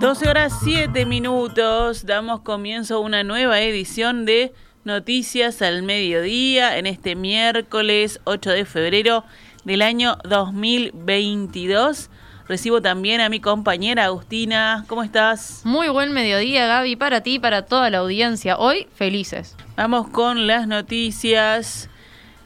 12 0.00 0.28
horas 0.28 0.52
7 0.62 1.06
minutos, 1.06 2.06
damos 2.06 2.42
comienzo 2.42 2.94
a 2.94 3.00
una 3.00 3.24
nueva 3.24 3.60
edición 3.60 4.26
de 4.26 4.54
Noticias 4.84 5.60
al 5.60 5.82
Mediodía 5.82 6.78
en 6.78 6.86
este 6.86 7.16
miércoles 7.16 8.20
8 8.22 8.50
de 8.50 8.64
febrero 8.64 9.24
del 9.64 9.82
año 9.82 10.16
2022. 10.22 12.10
Recibo 12.46 12.80
también 12.80 13.20
a 13.20 13.28
mi 13.28 13.40
compañera 13.40 14.04
Agustina. 14.04 14.84
¿Cómo 14.86 15.02
estás? 15.02 15.62
Muy 15.64 15.88
buen 15.88 16.12
mediodía, 16.12 16.68
Gaby, 16.68 16.94
para 16.94 17.22
ti 17.22 17.34
y 17.34 17.38
para 17.40 17.66
toda 17.66 17.90
la 17.90 17.98
audiencia. 17.98 18.56
Hoy, 18.56 18.86
felices. 18.94 19.56
Vamos 19.76 20.08
con 20.10 20.46
las 20.46 20.68
noticias. 20.68 21.90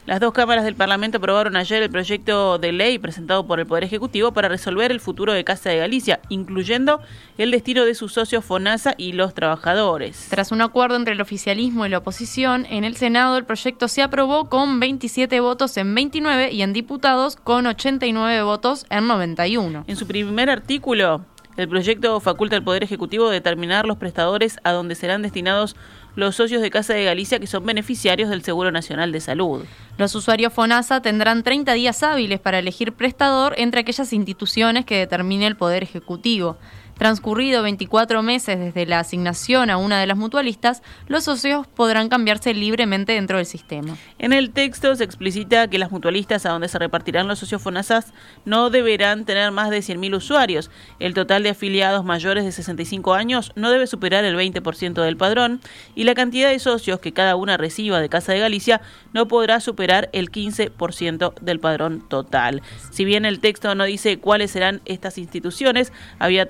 Las 0.05 0.19
dos 0.19 0.33
cámaras 0.33 0.65
del 0.65 0.75
Parlamento 0.75 1.17
aprobaron 1.17 1.55
ayer 1.55 1.81
el 1.81 1.89
proyecto 1.89 2.57
de 2.57 2.73
ley 2.73 2.99
presentado 2.99 3.47
por 3.47 3.61
el 3.61 3.65
Poder 3.65 3.85
Ejecutivo 3.85 4.33
para 4.33 4.49
resolver 4.49 4.91
el 4.91 4.99
futuro 4.99 5.31
de 5.31 5.45
Casa 5.45 5.69
de 5.69 5.77
Galicia, 5.77 6.19
incluyendo 6.27 6.99
el 7.37 7.51
destino 7.51 7.85
de 7.85 7.95
sus 7.95 8.11
socios 8.11 8.43
FONASA 8.43 8.95
y 8.97 9.13
los 9.13 9.33
trabajadores. 9.33 10.27
Tras 10.29 10.51
un 10.51 10.61
acuerdo 10.61 10.97
entre 10.97 11.13
el 11.13 11.21
oficialismo 11.21 11.85
y 11.85 11.89
la 11.89 11.99
oposición, 11.99 12.65
en 12.69 12.83
el 12.83 12.97
Senado 12.97 13.37
el 13.37 13.45
proyecto 13.45 13.87
se 13.87 14.01
aprobó 14.01 14.49
con 14.49 14.81
27 14.81 15.39
votos 15.39 15.77
en 15.77 15.95
29 15.95 16.51
y 16.51 16.63
en 16.63 16.73
diputados 16.73 17.37
con 17.37 17.65
89 17.65 18.41
votos 18.43 18.85
en 18.89 19.07
91. 19.07 19.85
En 19.87 19.95
su 19.95 20.05
primer 20.05 20.49
artículo, 20.49 21.25
el 21.55 21.69
proyecto 21.69 22.19
faculta 22.19 22.55
al 22.55 22.63
Poder 22.63 22.83
Ejecutivo 22.83 23.29
determinar 23.29 23.85
los 23.85 23.97
prestadores 23.97 24.57
a 24.63 24.71
donde 24.71 24.95
serán 24.95 25.21
destinados 25.21 25.75
los 26.15 26.35
socios 26.35 26.61
de 26.61 26.69
Casa 26.69 26.93
de 26.93 27.05
Galicia 27.05 27.39
que 27.39 27.47
son 27.47 27.65
beneficiarios 27.65 28.29
del 28.29 28.43
Seguro 28.43 28.71
Nacional 28.71 29.11
de 29.11 29.19
Salud. 29.19 29.63
Los 29.97 30.15
usuarios 30.15 30.53
FONASA 30.53 31.01
tendrán 31.01 31.43
30 31.43 31.73
días 31.73 32.03
hábiles 32.03 32.39
para 32.39 32.59
elegir 32.59 32.93
prestador 32.93 33.53
entre 33.57 33.81
aquellas 33.81 34.13
instituciones 34.13 34.85
que 34.85 34.97
determine 34.97 35.47
el 35.47 35.55
Poder 35.55 35.83
Ejecutivo. 35.83 36.57
Transcurrido 36.97 37.63
24 37.63 38.21
meses 38.21 38.59
desde 38.59 38.85
la 38.85 38.99
asignación 38.99 39.69
a 39.69 39.77
una 39.77 39.99
de 39.99 40.07
las 40.07 40.17
mutualistas, 40.17 40.83
los 41.07 41.23
socios 41.23 41.65
podrán 41.67 42.07
cambiarse 42.07 42.53
libremente 42.53 43.13
dentro 43.13 43.37
del 43.37 43.45
sistema. 43.47 43.97
En 44.19 44.31
el 44.31 44.51
texto 44.51 44.95
se 44.95 45.03
explicita 45.03 45.67
que 45.67 45.79
las 45.79 45.91
mutualistas 45.91 46.45
a 46.45 46.51
donde 46.51 46.67
se 46.67 46.79
repartirán 46.79 47.27
los 47.27 47.39
socios 47.39 47.61
FONASAS 47.61 48.13
no 48.45 48.69
deberán 48.69 49.25
tener 49.25 49.51
más 49.51 49.69
de 49.69 49.79
100.000 49.79 50.15
usuarios. 50.15 50.69
El 50.99 51.13
total 51.13 51.43
de 51.43 51.49
afiliados 51.49 52.05
mayores 52.05 52.45
de 52.45 52.51
65 52.51 53.13
años 53.13 53.51
no 53.55 53.71
debe 53.71 53.87
superar 53.87 54.23
el 54.23 54.35
20% 54.35 55.01
del 55.01 55.17
padrón 55.17 55.61
y 55.95 56.03
la 56.03 56.13
cantidad 56.13 56.49
de 56.49 56.59
socios 56.59 56.99
que 56.99 57.13
cada 57.13 57.35
una 57.35 57.57
reciba 57.57 57.99
de 57.99 58.09
Casa 58.09 58.33
de 58.33 58.39
Galicia 58.39 58.81
no 59.13 59.27
podrá 59.27 59.59
superar 59.59 60.09
el 60.13 60.31
15% 60.31 61.33
del 61.41 61.59
padrón 61.59 62.07
total. 62.07 62.61
Si 62.91 63.03
bien 63.03 63.25
el 63.25 63.39
texto 63.39 63.73
no 63.73 63.83
dice 63.85 64.19
cuáles 64.19 64.51
serán 64.51 64.81
estas 64.85 65.17
instituciones, 65.17 65.91
había 66.19 66.47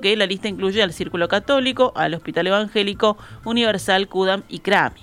que 0.00 0.16
la 0.16 0.26
lista 0.26 0.48
incluye 0.48 0.82
al 0.82 0.92
Círculo 0.92 1.28
Católico, 1.28 1.92
al 1.94 2.14
Hospital 2.14 2.48
Evangélico, 2.48 3.16
Universal, 3.44 4.08
CUDAM 4.08 4.42
y 4.48 4.58
CRAMI. 4.58 5.00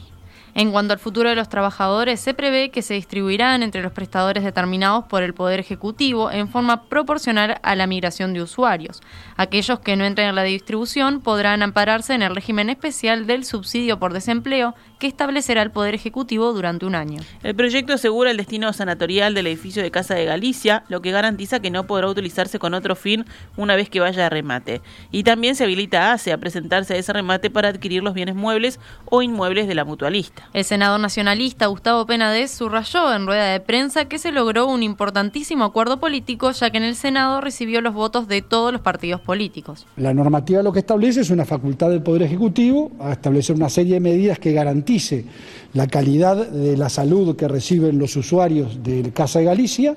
En 0.53 0.71
cuanto 0.71 0.93
al 0.93 0.99
futuro 0.99 1.29
de 1.29 1.35
los 1.35 1.47
trabajadores, 1.47 2.19
se 2.19 2.33
prevé 2.33 2.71
que 2.71 2.81
se 2.81 2.95
distribuirán 2.95 3.63
entre 3.63 3.81
los 3.81 3.93
prestadores 3.93 4.43
determinados 4.43 5.05
por 5.05 5.23
el 5.23 5.33
Poder 5.33 5.59
Ejecutivo 5.59 6.31
en 6.31 6.49
forma 6.49 6.89
proporcional 6.89 7.59
a 7.63 7.75
la 7.75 7.87
migración 7.87 8.33
de 8.33 8.41
usuarios. 8.41 9.01
Aquellos 9.37 9.79
que 9.79 9.95
no 9.95 10.05
entren 10.05 10.29
en 10.29 10.35
la 10.35 10.43
distribución 10.43 11.21
podrán 11.21 11.61
ampararse 11.61 12.13
en 12.13 12.23
el 12.23 12.35
régimen 12.35 12.69
especial 12.69 13.27
del 13.27 13.45
subsidio 13.45 13.99
por 13.99 14.11
desempleo 14.11 14.75
que 14.99 15.07
establecerá 15.07 15.61
el 15.61 15.71
Poder 15.71 15.95
Ejecutivo 15.95 16.53
durante 16.53 16.85
un 16.85 16.93
año. 16.93 17.21
El 17.41 17.55
proyecto 17.55 17.93
asegura 17.93 18.31
el 18.31 18.37
destino 18.37 18.71
sanatorial 18.73 19.33
del 19.33 19.47
edificio 19.47 19.81
de 19.81 19.91
Casa 19.91 20.13
de 20.13 20.25
Galicia, 20.25 20.83
lo 20.89 21.01
que 21.01 21.11
garantiza 21.11 21.61
que 21.61 21.71
no 21.71 21.87
podrá 21.87 22.07
utilizarse 22.07 22.59
con 22.59 22.73
otro 22.73 22.95
fin 22.95 23.25
una 23.57 23.75
vez 23.75 23.89
que 23.89 24.01
vaya 24.01 24.25
a 24.25 24.29
remate. 24.29 24.81
Y 25.11 25.23
también 25.23 25.55
se 25.55 25.63
habilita 25.63 26.11
a 26.11 26.13
ACE 26.13 26.33
a 26.33 26.37
presentarse 26.37 26.93
a 26.93 26.97
ese 26.97 27.13
remate 27.13 27.49
para 27.49 27.69
adquirir 27.69 28.03
los 28.03 28.13
bienes 28.13 28.35
muebles 28.35 28.79
o 29.05 29.21
inmuebles 29.21 29.67
de 29.67 29.75
la 29.75 29.85
mutualista. 29.85 30.49
El 30.53 30.65
senador 30.65 30.99
nacionalista 30.99 31.67
Gustavo 31.67 32.05
Penades 32.05 32.51
subrayó 32.51 33.13
en 33.13 33.25
rueda 33.25 33.45
de 33.45 33.59
prensa 33.61 34.05
que 34.05 34.17
se 34.17 34.31
logró 34.33 34.67
un 34.67 34.83
importantísimo 34.83 35.63
acuerdo 35.63 35.99
político 35.99 36.51
ya 36.51 36.69
que 36.69 36.77
en 36.77 36.83
el 36.83 36.95
Senado 36.95 37.39
recibió 37.39 37.79
los 37.81 37.93
votos 37.93 38.27
de 38.27 38.41
todos 38.41 38.73
los 38.73 38.81
partidos 38.81 39.21
políticos. 39.21 39.85
La 39.95 40.13
normativa 40.13 40.61
lo 40.61 40.73
que 40.73 40.79
establece 40.79 41.21
es 41.21 41.29
una 41.29 41.45
facultad 41.45 41.89
del 41.89 42.03
Poder 42.03 42.23
Ejecutivo 42.23 42.91
a 42.99 43.13
establecer 43.13 43.55
una 43.55 43.69
serie 43.69 43.93
de 43.93 43.99
medidas 44.01 44.39
que 44.39 44.51
garantice 44.89 45.25
la 45.73 45.87
calidad 45.87 46.47
de 46.47 46.77
la 46.77 46.89
salud 46.89 47.35
que 47.35 47.47
reciben 47.47 47.99
los 47.99 48.15
usuarios 48.15 48.81
de 48.83 49.11
Casa 49.11 49.39
de 49.39 49.45
Galicia, 49.45 49.95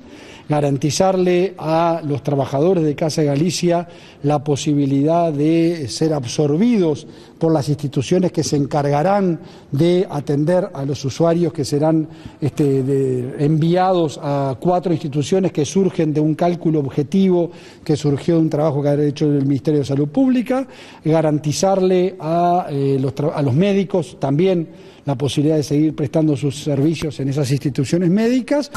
garantizarle 0.49 1.55
a 1.57 2.03
los 2.05 2.23
trabajadores 2.23 2.85
de 2.85 2.95
Casa 2.95 3.23
de 3.23 3.29
Galicia 3.29 3.89
la 4.23 4.45
posibilidad 4.45 5.33
de 5.33 5.89
ser 5.89 6.13
absorbidos 6.13 7.07
por 7.39 7.53
las 7.53 7.69
instituciones 7.69 8.33
que 8.33 8.45
se 8.45 8.57
encargarán 8.57 9.41
de 9.71 10.07
atender 10.11 10.69
a 10.75 10.85
los 10.85 11.05
usuarios 11.05 11.53
que 11.53 11.65
serán 11.65 12.09
este, 12.41 13.45
enviados 13.45 14.21
a 14.23 14.57
cuatro 14.61 14.93
instituciones 14.93 15.53
que 15.53 15.65
surgen 15.65 16.13
de 16.13 16.21
un 16.21 16.35
cálculo 16.35 16.81
objetivo 16.81 17.51
que 17.83 17.97
surgió 17.97 18.35
de 18.35 18.43
un 18.43 18.51
trabajo 18.51 18.83
que 18.83 18.89
ha 18.89 19.03
hecho 19.03 19.27
el 19.27 19.47
Ministerio 19.47 19.81
de 19.81 19.87
Salud 19.87 20.09
Pública, 20.09 20.67
garantizarle 21.05 22.17
a, 22.21 22.67
eh, 22.71 22.99
los, 23.01 23.15
a 23.35 23.43
los 23.43 23.55
médicos 23.55 24.19
también 24.21 24.69
la 25.05 25.17
posibilidad 25.17 25.57
de 25.57 25.63
seguir 25.63 25.95
prestando 25.95 26.37
sus 26.37 26.63
servicios 26.63 27.19
en 27.21 27.29
esas 27.29 27.51
instituciones 27.51 28.11
médicas. 28.11 28.71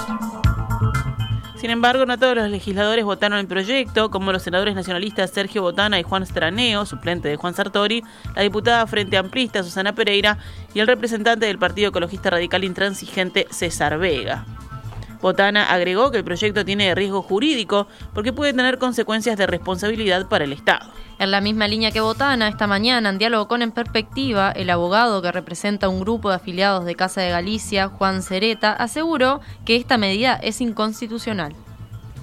Sin 1.66 1.72
embargo, 1.72 2.06
no 2.06 2.19
todos 2.19 2.36
los 2.36 2.50
legisladores 2.50 3.06
votaron 3.06 3.40
el 3.40 3.47
proyecto, 3.47 4.12
como 4.12 4.31
los 4.31 4.44
senadores 4.44 4.75
nacionalistas 4.75 5.31
Sergio 5.31 5.62
Botana 5.62 6.00
y 6.00 6.03
Juan 6.03 6.25
Straneo, 6.25 6.86
suplente 6.86 7.28
de 7.28 7.38
Juan 7.38 7.56
Sartori, 7.56 8.03
la 8.36 8.44
diputada 8.44 8.86
Frente 8.86 9.18
Amplista 9.18 9.63
Susana 9.63 9.96
Pereira 9.96 10.38
y 10.74 10.80
el 10.80 10.88
representante 10.88 11.47
del 11.47 11.58
Partido 11.58 11.90
Ecologista 11.90 12.30
Radical 12.30 12.63
Intransigente 12.63 13.47
César 13.50 13.97
Vega. 13.97 14.46
Botana 15.22 15.72
agregó 15.72 16.12
que 16.12 16.18
el 16.18 16.24
proyecto 16.24 16.66
tiene 16.66 16.94
riesgo 16.96 17.22
jurídico 17.22 17.88
porque 18.14 18.34
puede 18.34 18.53
tener 18.53 18.78
consecuencias 18.78 19.38
de 19.38 19.48
responsabilidad 19.48 20.28
para 20.28 20.44
el 20.46 20.53
Estado. 20.53 20.92
En 21.18 21.31
la 21.31 21.42
misma 21.42 21.68
línea 21.68 21.92
que 21.92 22.02
Botana, 22.02 22.48
esta 22.48 22.68
mañana, 22.68 23.09
en 23.09 23.18
diálogo 23.18 23.48
con 23.48 23.62
En 23.62 23.72
Perspectiva, 23.72 24.52
el 24.52 24.70
abogado 24.70 25.22
que 25.22 25.31
representa 25.31 25.90
un 25.90 26.02
grupo 26.02 26.30
de 26.30 26.36
afiliados 26.36 26.86
de 26.86 26.96
Casa 26.96 27.22
de 27.22 27.30
Galicia, 27.30 27.88
Juan 27.88 28.22
Cereta, 28.22 28.74
aseguró 28.74 29.40
que 29.66 29.78
esta 29.78 29.98
medida 29.98 30.36
es 30.36 30.59
inconstitucional. 30.62 31.56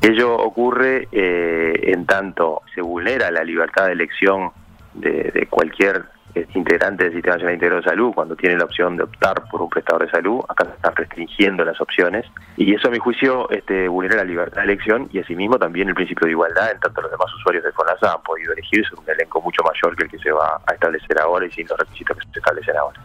Ello 0.02 0.36
ocurre 0.36 1.08
eh, 1.12 1.92
en 1.92 2.06
tanto 2.06 2.62
se 2.75 2.82
vulnera 2.82 3.31
la 3.31 3.44
libertad 3.44 3.86
de 3.86 3.92
elección 3.92 4.50
de, 4.94 5.31
de 5.32 5.47
cualquier 5.47 6.11
integrante 6.54 7.04
del 7.04 7.12
Sistema 7.12 7.34
Nacional 7.34 7.54
Integral 7.54 7.82
de 7.82 7.88
Salud, 7.88 8.12
cuando 8.15 8.37
tiene 8.37 8.56
la 8.56 8.65
opción 8.65 8.97
de 8.97 9.04
optar 9.04 9.43
por 9.50 9.62
un 9.62 9.69
prestador 9.69 10.04
de 10.04 10.10
salud, 10.10 10.41
acá 10.48 10.65
se 10.65 10.72
están 10.72 10.97
restringiendo 10.97 11.65
las 11.65 11.81
opciones, 11.81 12.26
y 12.56 12.75
eso 12.75 12.88
a 12.88 12.91
mi 12.91 12.98
juicio 12.98 13.48
este, 13.50 13.88
vulnera 13.88 14.16
la 14.16 14.25
libertad 14.25 14.62
de 14.62 14.72
elección 14.72 15.09
y 15.12 15.19
asimismo 15.19 15.59
también 15.59 15.88
el 15.88 15.94
principio 15.94 16.26
de 16.26 16.32
igualdad, 16.32 16.70
en 16.72 16.81
tanto 16.81 17.03
los 17.03 17.10
demás 17.10 17.32
usuarios 17.34 17.65
de 17.65 17.72
FONASA 17.72 18.15
han 18.15 18.22
podido 18.22 18.53
elegir 18.53 18.84
un 18.97 19.09
elenco 19.09 19.41
mucho 19.41 19.62
mayor 19.62 19.97
que 19.97 20.04
el 20.04 20.10
que 20.10 20.19
se 20.19 20.32
va 20.32 20.60
a 20.66 20.72
establecer 20.72 21.20
ahora 21.20 21.47
y 21.47 21.50
sin 21.50 21.66
los 21.69 21.78
requisitos 21.78 22.16
que 22.16 22.25
se 22.32 22.38
establecen 22.38 22.76
ahora. 22.76 23.00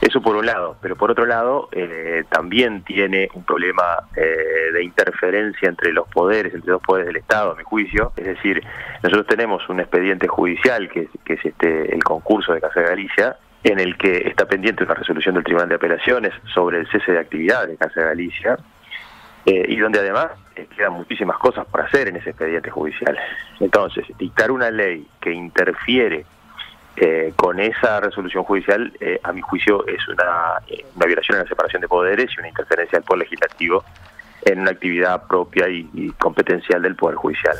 Eso 0.00 0.20
por 0.20 0.36
un 0.36 0.44
lado, 0.44 0.76
pero 0.82 0.94
por 0.94 1.10
otro 1.10 1.24
lado 1.24 1.68
eh, 1.72 2.24
también 2.28 2.82
tiene 2.82 3.28
un 3.32 3.44
problema 3.44 4.00
eh, 4.14 4.72
de 4.72 4.84
interferencia 4.84 5.68
entre 5.68 5.92
los 5.92 6.06
poderes, 6.08 6.54
entre 6.54 6.72
los 6.72 6.82
poderes 6.82 7.08
del 7.08 7.16
Estado, 7.16 7.52
a 7.52 7.54
mi 7.54 7.64
juicio. 7.64 8.12
Es 8.16 8.26
decir, 8.26 8.62
nosotros 9.02 9.26
tenemos 9.26 9.66
un 9.68 9.80
expediente 9.80 10.28
judicial 10.28 10.90
que, 10.90 11.08
es 11.24 11.44
este 11.44 11.94
el 11.94 12.04
concurso 12.04 12.52
de 12.52 12.60
Casa 12.60 12.80
de 12.80 12.88
Galicia, 12.88 13.36
en 13.64 13.80
el 13.80 13.96
que 13.96 14.28
está 14.28 14.46
pendiente 14.46 14.84
una 14.84 14.94
resolución 14.94 15.34
del 15.34 15.44
Tribunal 15.44 15.68
de 15.70 15.76
Apelaciones 15.76 16.32
sobre 16.52 16.78
el 16.78 16.88
cese 16.88 17.12
de 17.12 17.18
actividad 17.18 17.66
de 17.66 17.76
Casa 17.76 18.00
de 18.00 18.06
Galicia, 18.06 18.58
eh, 19.46 19.64
y 19.66 19.76
donde 19.76 20.00
además 20.00 20.28
quedan 20.76 20.92
muchísimas 20.92 21.38
cosas 21.38 21.66
por 21.66 21.80
hacer 21.80 22.08
en 22.08 22.16
ese 22.16 22.30
expediente 22.30 22.70
judicial. 22.70 23.16
Entonces, 23.60 24.04
dictar 24.18 24.50
una 24.50 24.70
ley 24.70 25.06
que 25.20 25.32
interfiere 25.32 26.26
eh, 26.96 27.32
con 27.36 27.60
esa 27.60 28.00
resolución 28.00 28.44
judicial, 28.44 28.92
eh, 29.00 29.20
a 29.22 29.32
mi 29.32 29.42
juicio, 29.42 29.86
es 29.86 30.08
una, 30.08 30.62
eh, 30.66 30.84
una, 30.94 31.06
violación 31.06 31.38
a 31.38 31.42
la 31.42 31.48
separación 31.48 31.82
de 31.82 31.88
poderes 31.88 32.30
y 32.34 32.40
una 32.40 32.48
interferencia 32.48 32.98
del 32.98 33.04
Poder 33.04 33.24
Legislativo 33.24 33.84
en 34.42 34.60
una 34.60 34.70
actividad 34.70 35.26
propia 35.26 35.68
y 35.68 36.10
competencial 36.18 36.80
del 36.80 36.96
Poder 36.96 37.16
Judicial. 37.16 37.56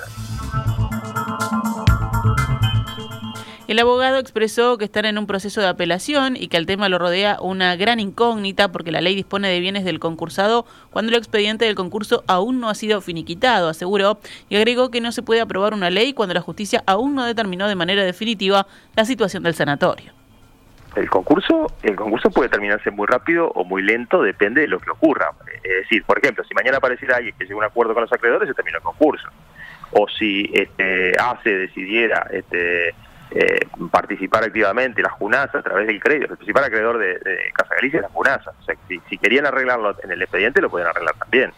El 3.68 3.80
abogado 3.80 4.18
expresó 4.18 4.78
que 4.78 4.84
están 4.84 5.06
en 5.06 5.18
un 5.18 5.26
proceso 5.26 5.60
de 5.60 5.66
apelación 5.66 6.36
y 6.36 6.46
que 6.46 6.56
al 6.56 6.66
tema 6.66 6.88
lo 6.88 6.98
rodea 6.98 7.38
una 7.40 7.74
gran 7.74 7.98
incógnita 7.98 8.70
porque 8.70 8.92
la 8.92 9.00
ley 9.00 9.16
dispone 9.16 9.48
de 9.48 9.58
bienes 9.58 9.84
del 9.84 9.98
concursado 9.98 10.66
cuando 10.90 11.10
el 11.10 11.18
expediente 11.18 11.64
del 11.64 11.74
concurso 11.74 12.22
aún 12.28 12.60
no 12.60 12.68
ha 12.68 12.76
sido 12.76 13.00
finiquitado, 13.00 13.68
aseguró, 13.68 14.20
y 14.48 14.54
agregó 14.54 14.92
que 14.92 15.00
no 15.00 15.10
se 15.10 15.24
puede 15.24 15.40
aprobar 15.40 15.74
una 15.74 15.90
ley 15.90 16.12
cuando 16.12 16.32
la 16.32 16.42
justicia 16.42 16.84
aún 16.86 17.16
no 17.16 17.24
determinó 17.24 17.66
de 17.66 17.74
manera 17.74 18.04
definitiva 18.04 18.68
la 18.94 19.04
situación 19.04 19.42
del 19.42 19.54
sanatorio. 19.54 20.12
El 20.94 21.10
concurso, 21.10 21.66
el 21.82 21.96
concurso 21.96 22.30
puede 22.30 22.48
terminarse 22.48 22.92
muy 22.92 23.08
rápido 23.08 23.48
o 23.48 23.64
muy 23.64 23.82
lento, 23.82 24.22
depende 24.22 24.60
de 24.60 24.68
lo 24.68 24.78
que 24.78 24.90
ocurra. 24.90 25.32
Es 25.64 25.82
decir, 25.82 26.04
por 26.04 26.18
ejemplo, 26.18 26.44
si 26.44 26.54
mañana 26.54 26.76
apareciera 26.78 27.16
alguien 27.16 27.34
que 27.36 27.44
llegue 27.44 27.54
a 27.54 27.58
un 27.58 27.64
acuerdo 27.64 27.94
con 27.94 28.02
los 28.02 28.12
acreedores, 28.12 28.48
se 28.48 28.54
termina 28.54 28.78
el 28.78 28.84
concurso 28.84 29.28
o 29.90 30.06
si 30.08 30.50
este, 30.52 31.12
ACE 31.18 31.50
decidiera 31.50 32.26
este, 32.32 32.94
eh, 33.30 33.66
participar 33.90 34.44
activamente, 34.44 35.02
la 35.02 35.10
JUNASA 35.10 35.58
a 35.58 35.62
través 35.62 35.86
del 35.86 36.00
crédito, 36.00 36.32
el 36.32 36.38
principal 36.38 36.64
acreedor 36.64 36.98
de, 36.98 37.18
Casa 37.52 37.74
Galicia 37.74 37.98
es 37.98 38.02
la 38.02 38.08
JUNASA. 38.10 38.50
O 38.50 38.64
sea, 38.64 38.74
si, 38.88 39.18
querían 39.18 39.46
arreglarlo 39.46 39.96
en 40.02 40.10
el 40.10 40.22
expediente, 40.22 40.60
lo 40.60 40.70
pueden 40.70 40.88
arreglar 40.88 41.14
también. 41.16 41.52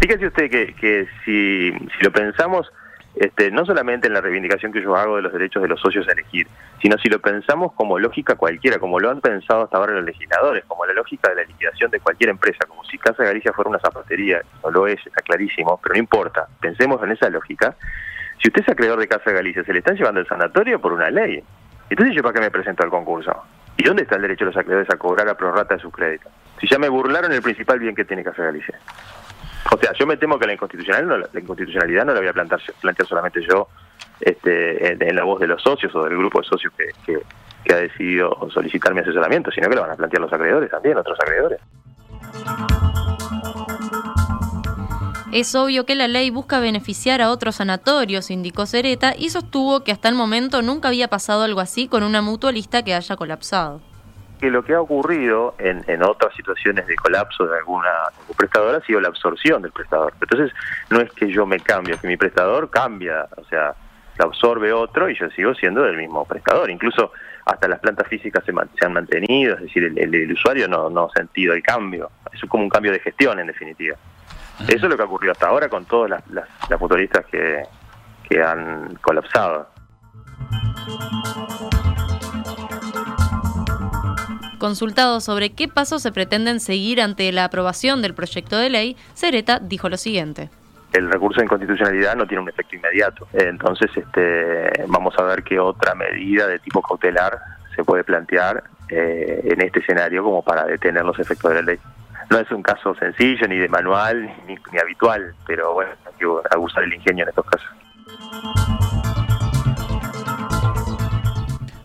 Fíjese 0.00 0.26
usted 0.26 0.50
que, 0.50 0.74
que 0.74 1.06
si, 1.24 1.72
si 1.72 2.04
lo 2.04 2.10
pensamos, 2.12 2.70
este, 3.16 3.50
no 3.50 3.64
solamente 3.64 4.08
en 4.08 4.12
la 4.12 4.20
reivindicación 4.20 4.72
que 4.72 4.82
yo 4.82 4.94
hago 4.94 5.16
de 5.16 5.22
los 5.22 5.32
derechos 5.32 5.62
de 5.62 5.68
los 5.68 5.80
socios 5.80 6.06
a 6.06 6.12
elegir, 6.12 6.46
sino 6.82 6.98
si 6.98 7.08
lo 7.08 7.18
pensamos 7.18 7.72
como 7.72 7.98
lógica 7.98 8.34
cualquiera, 8.34 8.78
como 8.78 9.00
lo 9.00 9.10
han 9.10 9.22
pensado 9.22 9.62
hasta 9.62 9.78
ahora 9.78 9.94
los 9.94 10.04
legisladores, 10.04 10.64
como 10.66 10.84
la 10.84 10.92
lógica 10.92 11.30
de 11.30 11.36
la 11.36 11.44
liquidación 11.44 11.90
de 11.90 12.00
cualquier 12.00 12.28
empresa, 12.28 12.66
como 12.68 12.84
si 12.84 12.98
Casa 12.98 13.24
Galicia 13.24 13.54
fuera 13.54 13.70
una 13.70 13.78
zapatería, 13.78 14.42
no 14.62 14.70
lo 14.70 14.86
es, 14.86 14.98
está 14.98 15.22
clarísimo, 15.22 15.80
pero 15.82 15.94
no 15.94 15.98
importa, 15.98 16.46
pensemos 16.60 17.02
en 17.02 17.12
esa 17.12 17.30
lógica. 17.30 17.74
Si 18.42 18.48
usted 18.48 18.62
es 18.62 18.68
acreedor 18.68 18.98
de 18.98 19.08
Casa 19.08 19.32
Galicia, 19.32 19.64
se 19.64 19.72
le 19.72 19.78
están 19.80 19.96
llevando 19.96 20.20
el 20.20 20.26
sanatorio 20.26 20.80
por 20.80 20.92
una 20.92 21.10
ley. 21.10 21.42
Entonces 21.88 22.14
yo 22.14 22.22
para 22.22 22.34
qué 22.34 22.40
me 22.40 22.50
presento 22.50 22.82
al 22.82 22.90
concurso. 22.90 23.32
¿Y 23.76 23.84
dónde 23.84 24.02
está 24.02 24.16
el 24.16 24.22
derecho 24.22 24.44
de 24.44 24.52
los 24.52 24.56
acreedores 24.56 24.90
a 24.90 24.96
cobrar 24.96 25.28
a 25.28 25.36
prorrata 25.36 25.74
de 25.74 25.80
sus 25.80 25.92
créditos? 25.92 26.32
Si 26.60 26.66
ya 26.66 26.78
me 26.78 26.88
burlaron 26.88 27.32
el 27.32 27.42
principal 27.42 27.78
bien 27.78 27.94
que 27.94 28.04
tiene 28.04 28.24
Casa 28.24 28.42
Galicia. 28.42 28.78
O 29.72 29.78
sea, 29.78 29.92
yo 29.92 30.06
me 30.06 30.16
temo 30.16 30.38
que 30.38 30.46
la 30.46 30.54
inconstitucionalidad 30.54 32.04
no 32.04 32.12
la, 32.14 32.20
voy 32.20 32.28
a 32.28 32.32
plantear, 32.32 32.60
plantear 32.80 33.08
solamente 33.08 33.42
yo 33.42 33.68
este, 34.20 34.92
en, 34.92 35.16
la 35.16 35.24
voz 35.24 35.40
de 35.40 35.48
los 35.48 35.60
socios 35.62 35.94
o 35.94 36.04
del 36.04 36.16
grupo 36.16 36.40
de 36.40 36.46
socios 36.46 36.72
que, 36.76 37.18
que 37.64 37.74
ha 37.74 37.78
decidido 37.78 38.48
solicitar 38.50 38.94
mi 38.94 39.00
asesoramiento, 39.00 39.50
sino 39.50 39.68
que 39.68 39.74
lo 39.74 39.82
van 39.82 39.90
a 39.90 39.96
plantear 39.96 40.22
los 40.22 40.32
acreedores 40.32 40.70
también, 40.70 40.96
otros 40.96 41.18
acreedores. 41.20 41.60
Es 45.36 45.54
obvio 45.54 45.84
que 45.84 45.94
la 45.94 46.08
ley 46.08 46.30
busca 46.30 46.60
beneficiar 46.60 47.20
a 47.20 47.30
otros 47.30 47.56
sanatorios, 47.56 48.30
indicó 48.30 48.64
Cereta, 48.64 49.12
y 49.14 49.28
sostuvo 49.28 49.84
que 49.84 49.92
hasta 49.92 50.08
el 50.08 50.14
momento 50.14 50.62
nunca 50.62 50.88
había 50.88 51.08
pasado 51.08 51.42
algo 51.42 51.60
así 51.60 51.88
con 51.88 52.02
una 52.04 52.22
mutualista 52.22 52.82
que 52.82 52.94
haya 52.94 53.16
colapsado 53.16 53.82
que 54.40 54.50
lo 54.50 54.64
que 54.64 54.72
ha 54.72 54.80
ocurrido 54.80 55.54
en, 55.58 55.84
en 55.88 56.02
otras 56.02 56.34
situaciones 56.34 56.86
de 56.86 56.96
colapso 56.96 57.46
de 57.46 57.58
alguna 57.58 57.90
prestadora 58.36 58.78
ha 58.78 58.80
sido 58.82 59.00
la 59.00 59.08
absorción 59.08 59.60
del 59.60 59.72
prestador. 59.72 60.14
Entonces, 60.20 60.52
no 60.88 61.00
es 61.00 61.12
que 61.12 61.30
yo 61.30 61.44
me 61.44 61.60
cambie, 61.60 61.98
que 61.98 62.06
mi 62.06 62.16
prestador 62.16 62.70
cambia, 62.70 63.26
o 63.36 63.44
sea, 63.44 63.74
la 64.18 64.24
absorbe 64.24 64.72
otro 64.72 65.10
y 65.10 65.18
yo 65.18 65.28
sigo 65.30 65.54
siendo 65.54 65.82
del 65.82 65.96
mismo 65.96 66.24
prestador. 66.26 66.70
Incluso 66.70 67.12
hasta 67.44 67.68
las 67.68 67.80
plantas 67.80 68.08
físicas 68.08 68.42
se, 68.44 68.52
han 68.84 68.92
mantenido, 68.92 69.54
es 69.54 69.62
decir, 69.62 69.84
el, 69.84 70.32
usuario 70.32 70.66
no, 70.68 70.88
no 70.90 71.04
ha 71.04 71.18
sentido 71.18 71.52
el 71.54 71.62
cambio. 71.62 72.10
Es 72.32 72.40
como 72.48 72.64
un 72.64 72.70
cambio 72.70 72.92
de 72.92 73.00
gestión, 73.00 73.38
en 73.38 73.46
definitiva. 73.46 73.96
Eso 74.60 74.86
es 74.86 74.90
lo 74.90 74.96
que 74.96 75.02
ha 75.02 75.06
ocurrido 75.06 75.32
hasta 75.32 75.48
ahora 75.48 75.68
con 75.68 75.84
todas 75.84 76.10
las, 76.10 76.26
las, 76.28 76.48
las 76.68 76.80
motoristas 76.80 77.24
que, 77.26 77.62
que 78.28 78.42
han 78.42 78.96
colapsado. 78.96 79.68
Consultado 84.58 85.20
sobre 85.20 85.50
qué 85.50 85.68
pasos 85.68 86.02
se 86.02 86.12
pretenden 86.12 86.60
seguir 86.60 87.00
ante 87.00 87.30
la 87.32 87.44
aprobación 87.44 88.02
del 88.02 88.14
proyecto 88.14 88.56
de 88.56 88.70
ley, 88.70 88.96
Cereta 89.14 89.58
dijo 89.60 89.88
lo 89.88 89.96
siguiente 89.96 90.50
el 90.96 91.10
recurso 91.10 91.40
de 91.40 91.44
inconstitucionalidad 91.44 92.16
no 92.16 92.26
tiene 92.26 92.42
un 92.42 92.48
efecto 92.48 92.76
inmediato. 92.76 93.28
Entonces, 93.32 93.90
este, 93.94 94.84
vamos 94.88 95.14
a 95.18 95.22
ver 95.22 95.42
qué 95.42 95.58
otra 95.58 95.94
medida 95.94 96.46
de 96.46 96.58
tipo 96.58 96.80
cautelar 96.82 97.38
se 97.74 97.84
puede 97.84 98.04
plantear 98.04 98.64
eh, 98.88 99.40
en 99.44 99.60
este 99.60 99.80
escenario 99.80 100.22
como 100.22 100.42
para 100.42 100.64
detener 100.64 101.04
los 101.04 101.18
efectos 101.18 101.50
de 101.50 101.56
la 101.56 101.62
ley. 101.62 101.78
No 102.30 102.38
es 102.38 102.50
un 102.50 102.62
caso 102.62 102.94
sencillo, 102.96 103.46
ni 103.48 103.56
de 103.56 103.68
manual, 103.68 104.22
ni, 104.46 104.56
ni 104.72 104.78
habitual, 104.78 105.34
pero 105.46 105.74
bueno, 105.74 105.92
hay 106.04 106.12
que 106.18 106.26
abusar 106.50 106.84
el 106.84 106.94
ingenio 106.94 107.24
en 107.24 107.28
estos 107.28 107.46
casos. 107.46 107.68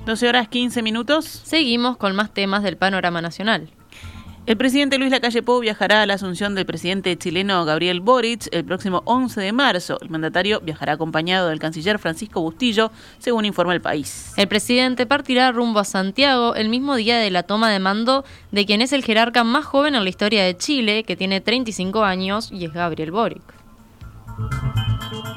12 0.05 0.27
horas 0.27 0.47
15 0.47 0.81
minutos. 0.81 1.25
Seguimos 1.25 1.97
con 1.97 2.15
más 2.15 2.33
temas 2.33 2.63
del 2.63 2.75
panorama 2.75 3.21
nacional. 3.21 3.69
El 4.47 4.57
presidente 4.57 4.97
Luis 4.97 5.11
Lacalle 5.11 5.43
Pou 5.43 5.59
viajará 5.61 6.01
a 6.01 6.05
la 6.07 6.15
asunción 6.15 6.55
del 6.55 6.65
presidente 6.65 7.15
chileno 7.15 7.63
Gabriel 7.63 8.01
Boric 8.01 8.47
el 8.51 8.65
próximo 8.65 9.03
11 9.05 9.39
de 9.39 9.51
marzo. 9.51 9.99
El 10.01 10.09
mandatario 10.09 10.59
viajará 10.61 10.93
acompañado 10.93 11.49
del 11.49 11.59
canciller 11.59 11.99
Francisco 11.99 12.41
Bustillo, 12.41 12.91
según 13.19 13.45
informa 13.45 13.75
el 13.75 13.81
país. 13.81 14.33
El 14.37 14.47
presidente 14.47 15.05
partirá 15.05 15.51
rumbo 15.51 15.79
a 15.79 15.83
Santiago 15.83 16.55
el 16.55 16.69
mismo 16.69 16.95
día 16.95 17.19
de 17.19 17.29
la 17.29 17.43
toma 17.43 17.69
de 17.69 17.77
mando 17.77 18.25
de 18.51 18.65
quien 18.65 18.81
es 18.81 18.93
el 18.93 19.03
jerarca 19.03 19.43
más 19.43 19.63
joven 19.65 19.93
en 19.93 20.03
la 20.03 20.09
historia 20.09 20.43
de 20.43 20.57
Chile, 20.57 21.03
que 21.03 21.15
tiene 21.15 21.39
35 21.39 22.03
años 22.03 22.51
y 22.51 22.65
es 22.65 22.73
Gabriel 22.73 23.11
Boric. 23.11 23.43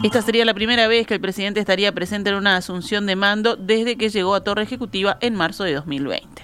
Esta 0.02 0.22
sería 0.22 0.46
la 0.46 0.54
primera 0.54 0.88
vez 0.88 1.06
que 1.06 1.14
el 1.14 1.20
presidente 1.20 1.60
estaría 1.60 1.92
presente 1.92 2.30
en 2.30 2.36
una 2.36 2.56
asunción 2.56 3.04
de 3.04 3.16
mando 3.16 3.56
desde 3.56 3.96
que 3.96 4.08
llegó 4.08 4.34
a 4.34 4.42
Torre 4.42 4.62
Ejecutiva 4.62 5.18
en 5.20 5.34
marzo 5.34 5.64
de 5.64 5.74
2020. 5.74 6.42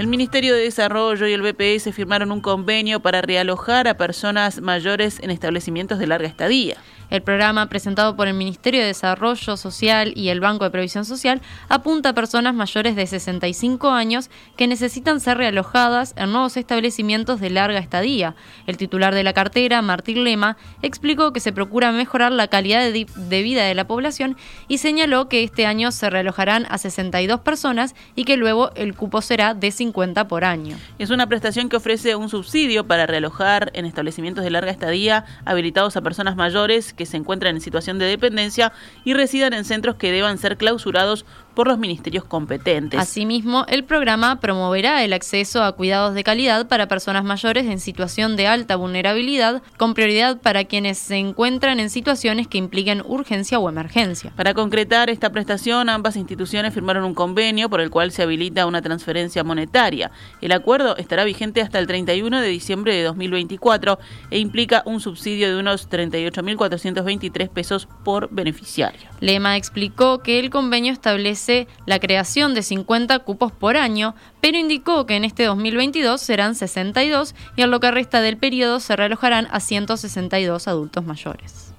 El 0.00 0.06
Ministerio 0.06 0.54
de 0.54 0.62
Desarrollo 0.62 1.26
y 1.26 1.34
el 1.34 1.42
BPS 1.42 1.92
firmaron 1.92 2.32
un 2.32 2.40
convenio 2.40 3.00
para 3.00 3.20
realojar 3.20 3.86
a 3.86 3.98
personas 3.98 4.62
mayores 4.62 5.20
en 5.20 5.30
establecimientos 5.30 5.98
de 5.98 6.06
larga 6.06 6.26
estadía. 6.26 6.78
El 7.10 7.22
programa 7.22 7.68
presentado 7.68 8.14
por 8.14 8.28
el 8.28 8.34
Ministerio 8.34 8.80
de 8.80 8.86
Desarrollo 8.86 9.56
Social 9.56 10.12
y 10.14 10.28
el 10.28 10.38
Banco 10.38 10.62
de 10.62 10.70
Previsión 10.70 11.04
Social 11.04 11.42
apunta 11.68 12.10
a 12.10 12.14
personas 12.14 12.54
mayores 12.54 12.94
de 12.94 13.04
65 13.04 13.90
años 13.90 14.30
que 14.56 14.68
necesitan 14.68 15.18
ser 15.18 15.38
realojadas 15.38 16.14
en 16.16 16.30
nuevos 16.30 16.56
establecimientos 16.56 17.40
de 17.40 17.50
larga 17.50 17.80
estadía. 17.80 18.36
El 18.68 18.76
titular 18.76 19.12
de 19.12 19.24
la 19.24 19.32
cartera, 19.32 19.82
Martín 19.82 20.22
Lema, 20.22 20.56
explicó 20.82 21.32
que 21.32 21.40
se 21.40 21.52
procura 21.52 21.90
mejorar 21.90 22.30
la 22.30 22.46
calidad 22.46 22.80
de, 22.92 23.42
vida 23.42 23.64
de 23.64 23.74
la 23.74 23.88
población 23.88 24.36
y 24.68 24.78
señaló 24.78 25.28
que 25.28 25.42
este 25.42 25.66
año 25.66 25.90
se 25.90 26.10
realojarán 26.10 26.66
a 26.70 26.78
62 26.78 27.40
personas 27.40 27.96
y 28.14 28.24
que 28.24 28.36
luego 28.36 28.70
el 28.76 28.94
cupo 28.94 29.20
será 29.20 29.54
de 29.54 29.72
50 29.72 30.28
por 30.28 30.44
año. 30.44 30.76
Es 31.00 31.10
una 31.10 31.26
prestación 31.26 31.68
que 31.68 31.76
ofrece 31.76 32.14
un 32.14 32.28
subsidio 32.28 32.86
para 32.86 33.06
realojar 33.06 33.72
en 33.74 33.84
establecimientos 33.84 34.44
de 34.44 34.50
larga 34.50 34.70
estadía 34.70 35.24
habilitados 35.44 35.96
a 35.96 36.02
personas 36.02 36.36
mayores 36.36 36.94
que 37.00 37.06
se 37.06 37.16
encuentran 37.16 37.56
en 37.56 37.62
situación 37.62 37.98
de 37.98 38.04
dependencia 38.04 38.74
y 39.06 39.14
residan 39.14 39.54
en 39.54 39.64
centros 39.64 39.96
que 39.96 40.12
deban 40.12 40.36
ser 40.36 40.58
clausurados 40.58 41.24
por 41.54 41.66
los 41.66 41.78
ministerios 41.78 42.24
competentes. 42.24 43.00
Asimismo, 43.00 43.64
el 43.68 43.84
programa 43.84 44.38
promoverá 44.38 45.02
el 45.02 45.14
acceso 45.14 45.62
a 45.62 45.72
cuidados 45.72 46.14
de 46.14 46.24
calidad 46.24 46.68
para 46.68 46.88
personas 46.88 47.24
mayores 47.24 47.64
en 47.66 47.80
situación 47.80 48.36
de 48.36 48.46
alta 48.46 48.76
vulnerabilidad, 48.76 49.62
con 49.78 49.94
prioridad 49.94 50.40
para 50.42 50.64
quienes 50.64 50.98
se 50.98 51.16
encuentran 51.16 51.80
en 51.80 51.88
situaciones 51.88 52.48
que 52.48 52.58
impliquen 52.58 53.02
urgencia 53.06 53.58
o 53.58 53.68
emergencia. 53.68 54.32
Para 54.36 54.52
concretar 54.52 55.08
esta 55.08 55.32
prestación, 55.32 55.88
ambas 55.88 56.16
instituciones 56.16 56.74
firmaron 56.74 57.04
un 57.04 57.14
convenio 57.14 57.70
por 57.70 57.80
el 57.80 57.88
cual 57.88 58.12
se 58.12 58.22
habilita 58.22 58.66
una 58.66 58.82
transferencia 58.82 59.42
monetaria. 59.42 60.10
El 60.42 60.52
acuerdo 60.52 60.98
estará 60.98 61.24
vigente 61.24 61.62
hasta 61.62 61.78
el 61.78 61.86
31 61.86 62.42
de 62.42 62.48
diciembre 62.48 62.94
de 62.94 63.04
2024 63.04 63.98
e 64.30 64.38
implica 64.38 64.82
un 64.84 65.00
subsidio 65.00 65.48
de 65.48 65.58
unos 65.58 65.88
38.423 66.94 67.48
pesos 67.48 67.88
por 68.04 68.28
beneficiario. 68.30 69.08
Lema 69.20 69.56
explicó 69.56 70.20
que 70.20 70.38
el 70.38 70.50
convenio 70.50 70.92
establece 70.92 71.68
la 71.86 71.98
creación 71.98 72.54
de 72.54 72.62
50 72.62 73.18
cupos 73.20 73.52
por 73.52 73.76
año, 73.76 74.14
pero 74.40 74.58
indicó 74.58 75.06
que 75.06 75.16
en 75.16 75.24
este 75.24 75.44
2022 75.44 76.20
serán 76.20 76.54
62 76.54 77.34
y 77.56 77.62
en 77.62 77.70
lo 77.70 77.80
que 77.80 77.90
resta 77.90 78.20
del 78.20 78.36
periodo 78.36 78.80
se 78.80 78.96
realojarán 78.96 79.48
a 79.50 79.60
162 79.60 80.68
adultos 80.68 81.04
mayores. 81.04 81.72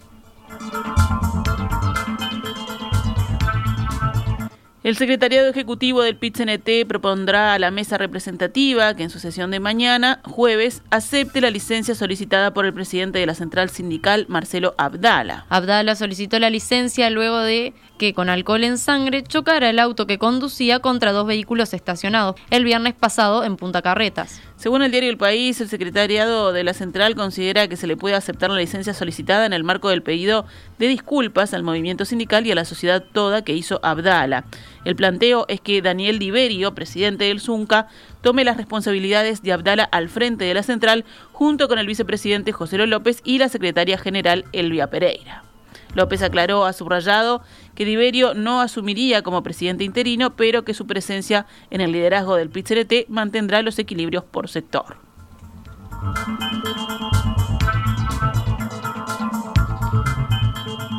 El 4.84 4.98
secretariado 4.98 5.48
ejecutivo 5.48 6.02
del 6.02 6.18
PIT-CNT 6.18 6.88
propondrá 6.88 7.54
a 7.54 7.60
la 7.60 7.70
mesa 7.70 8.00
representativa 8.00 8.96
que 8.96 9.04
en 9.04 9.12
su 9.12 9.20
sesión 9.20 9.52
de 9.52 9.60
mañana, 9.60 10.22
jueves, 10.24 10.82
acepte 10.90 11.40
la 11.40 11.52
licencia 11.52 11.94
solicitada 11.94 12.52
por 12.52 12.66
el 12.66 12.74
presidente 12.74 13.20
de 13.20 13.28
la 13.28 13.36
central 13.36 13.70
sindical, 13.70 14.26
Marcelo 14.28 14.74
Abdala. 14.80 15.46
Abdala 15.50 15.96
solicitó 15.96 16.40
la 16.40 16.50
licencia 16.50 17.12
luego 17.12 17.38
de 17.42 17.76
que 18.02 18.16
con 18.16 18.30
alcohol 18.30 18.64
en 18.64 18.80
sangre 18.80 19.22
chocara 19.22 19.70
el 19.70 19.78
auto 19.78 20.08
que 20.08 20.18
conducía 20.18 20.80
contra 20.80 21.12
dos 21.12 21.28
vehículos 21.28 21.72
estacionados 21.76 22.36
el 22.50 22.64
viernes 22.64 22.96
pasado 22.96 23.44
en 23.44 23.58
Punta 23.58 23.84
Carretas. 23.84 24.42
Según 24.56 24.82
el 24.82 24.90
diario 24.90 25.12
El 25.12 25.20
País, 25.20 25.62
el 25.62 25.70
secretariado 25.70 26.52
de 26.52 26.64
la 26.64 26.74
central 26.74 27.14
considera 27.14 27.68
que 27.68 27.78
se 27.78 27.86
le 27.86 27.98
puede 27.98 28.16
aceptar 28.16 28.50
la 28.50 28.58
licencia 28.58 28.96
solicitada 28.96 29.46
en 29.46 29.54
el 29.54 29.64
marco 29.64 29.90
del 29.90 30.02
pedido 30.02 30.48
de 30.80 30.88
disculpas 30.88 31.54
al 31.54 31.62
movimiento 31.62 32.04
sindical 32.04 32.48
y 32.48 32.52
a 32.52 32.56
la 32.56 32.66
sociedad 32.66 33.04
toda 33.04 33.44
que 33.44 33.54
hizo 33.54 33.80
Abdala. 33.84 34.46
El 34.84 34.96
planteo 34.96 35.46
es 35.48 35.62
que 35.62 35.84
Daniel 35.84 36.18
Diverio, 36.18 36.74
presidente 36.74 37.26
del 37.26 37.40
ZUNCA, 37.40 37.88
tome 38.22 38.44
las 38.44 38.58
responsabilidades 38.58 39.44
de 39.44 39.54
Abdala 39.54 39.84
al 39.84 40.10
frente 40.10 40.46
de 40.46 40.56
la 40.56 40.64
central 40.64 41.06
junto 41.34 41.68
con 41.68 41.78
el 41.78 41.86
vicepresidente 41.86 42.52
José 42.52 42.80
López 42.80 43.22
y 43.24 43.38
la 43.38 43.48
secretaria 43.48 44.00
general 44.00 44.46
Elvia 44.54 44.90
Pereira. 44.90 45.51
López 45.94 46.22
aclaró 46.22 46.66
a 46.66 46.74
subrayado 46.74 47.42
que 47.76 47.86
Liberio 47.86 48.34
no 48.34 48.62
asumiría 48.62 49.22
como 49.22 49.44
presidente 49.44 49.84
interino, 49.84 50.36
pero 50.36 50.64
que 50.64 50.74
su 50.74 50.88
presencia 50.88 51.46
en 51.70 51.82
el 51.82 51.92
liderazgo 51.92 52.36
del 52.36 52.50
PIT 52.50 53.08
mantendrá 53.10 53.62
los 53.62 53.80
equilibrios 53.80 54.24
por 54.24 54.50
sector. 54.50 54.98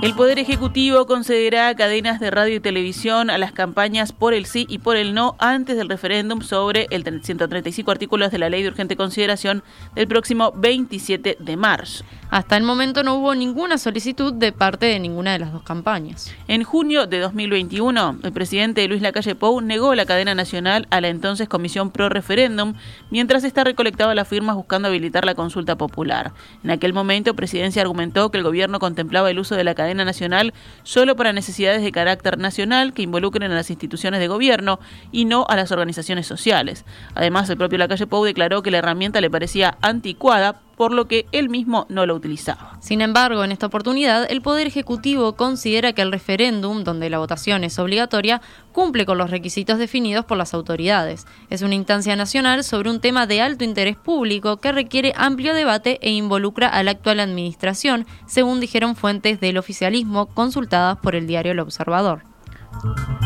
El 0.02 0.14
Poder 0.14 0.40
Ejecutivo 0.40 1.06
concederá 1.06 1.72
cadenas 1.76 2.18
de 2.18 2.32
radio 2.32 2.56
y 2.56 2.60
televisión 2.60 3.30
a 3.30 3.38
las 3.38 3.52
campañas 3.52 4.10
por 4.10 4.34
el 4.34 4.46
sí 4.46 4.66
y 4.68 4.78
por 4.78 4.96
el 4.96 5.14
no 5.14 5.36
antes 5.38 5.76
del 5.76 5.88
referéndum 5.88 6.40
sobre 6.42 6.88
el 6.90 7.04
135 7.22 7.88
artículos 7.88 8.32
de 8.32 8.38
la 8.38 8.48
Ley 8.48 8.64
de 8.64 8.70
Urgente 8.70 8.96
Consideración 8.96 9.62
del 9.94 10.08
próximo 10.08 10.50
27 10.56 11.36
de 11.38 11.56
marzo. 11.56 12.04
Hasta 12.32 12.56
el 12.56 12.62
momento 12.62 13.02
no 13.02 13.16
hubo 13.16 13.34
ninguna 13.34 13.76
solicitud 13.76 14.32
de 14.32 14.52
parte 14.52 14.86
de 14.86 14.98
ninguna 14.98 15.32
de 15.32 15.38
las 15.38 15.52
dos 15.52 15.62
campañas. 15.64 16.32
En 16.48 16.64
junio 16.64 17.06
de 17.06 17.18
2021, 17.18 18.20
el 18.22 18.32
presidente 18.32 18.88
Luis 18.88 19.02
Lacalle 19.02 19.34
Pou 19.34 19.60
negó 19.60 19.94
la 19.94 20.06
cadena 20.06 20.34
nacional 20.34 20.86
a 20.88 21.02
la 21.02 21.08
entonces 21.08 21.46
Comisión 21.46 21.90
Pro 21.90 22.08
Referéndum, 22.08 22.72
mientras 23.10 23.44
esta 23.44 23.64
recolectaba 23.64 24.14
las 24.14 24.28
firmas 24.28 24.56
buscando 24.56 24.88
habilitar 24.88 25.26
la 25.26 25.34
consulta 25.34 25.76
popular. 25.76 26.32
En 26.64 26.70
aquel 26.70 26.94
momento, 26.94 27.34
Presidencia 27.34 27.82
argumentó 27.82 28.30
que 28.30 28.38
el 28.38 28.44
gobierno 28.44 28.78
contemplaba 28.78 29.30
el 29.30 29.38
uso 29.38 29.54
de 29.54 29.64
la 29.64 29.74
cadena 29.74 30.06
nacional 30.06 30.54
solo 30.84 31.16
para 31.16 31.34
necesidades 31.34 31.82
de 31.82 31.92
carácter 31.92 32.38
nacional 32.38 32.94
que 32.94 33.02
involucren 33.02 33.52
a 33.52 33.56
las 33.56 33.68
instituciones 33.68 34.20
de 34.20 34.28
gobierno 34.28 34.80
y 35.10 35.26
no 35.26 35.44
a 35.50 35.56
las 35.56 35.70
organizaciones 35.70 36.28
sociales. 36.28 36.86
Además, 37.14 37.50
el 37.50 37.58
propio 37.58 37.76
Lacalle 37.76 38.06
Pou 38.06 38.24
declaró 38.24 38.62
que 38.62 38.70
la 38.70 38.78
herramienta 38.78 39.20
le 39.20 39.28
parecía 39.28 39.76
anticuada 39.82 40.62
por 40.82 40.92
lo 40.92 41.06
que 41.06 41.26
él 41.30 41.48
mismo 41.48 41.86
no 41.90 42.06
lo 42.06 42.16
utilizaba. 42.16 42.76
Sin 42.80 43.02
embargo, 43.02 43.44
en 43.44 43.52
esta 43.52 43.66
oportunidad, 43.66 44.26
el 44.28 44.42
Poder 44.42 44.66
Ejecutivo 44.66 45.36
considera 45.36 45.92
que 45.92 46.02
el 46.02 46.10
referéndum, 46.10 46.82
donde 46.82 47.08
la 47.08 47.20
votación 47.20 47.62
es 47.62 47.78
obligatoria, 47.78 48.42
cumple 48.72 49.06
con 49.06 49.16
los 49.16 49.30
requisitos 49.30 49.78
definidos 49.78 50.24
por 50.24 50.38
las 50.38 50.54
autoridades. 50.54 51.24
Es 51.50 51.62
una 51.62 51.76
instancia 51.76 52.16
nacional 52.16 52.64
sobre 52.64 52.90
un 52.90 52.98
tema 52.98 53.28
de 53.28 53.40
alto 53.40 53.62
interés 53.62 53.96
público 53.96 54.56
que 54.56 54.72
requiere 54.72 55.12
amplio 55.14 55.54
debate 55.54 56.00
e 56.02 56.10
involucra 56.10 56.66
a 56.66 56.82
la 56.82 56.90
actual 56.90 57.20
administración, 57.20 58.04
según 58.26 58.58
dijeron 58.58 58.96
fuentes 58.96 59.38
del 59.38 59.58
oficialismo 59.58 60.26
consultadas 60.26 60.98
por 60.98 61.14
el 61.14 61.28
diario 61.28 61.52
El 61.52 61.60
Observador. 61.60 62.24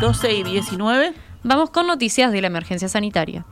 12 0.02 0.30
y 0.30 0.42
19. 0.42 1.14
Vamos 1.42 1.70
con 1.70 1.86
noticias 1.86 2.32
de 2.32 2.42
la 2.42 2.48
emergencia 2.48 2.90
sanitaria. 2.90 3.46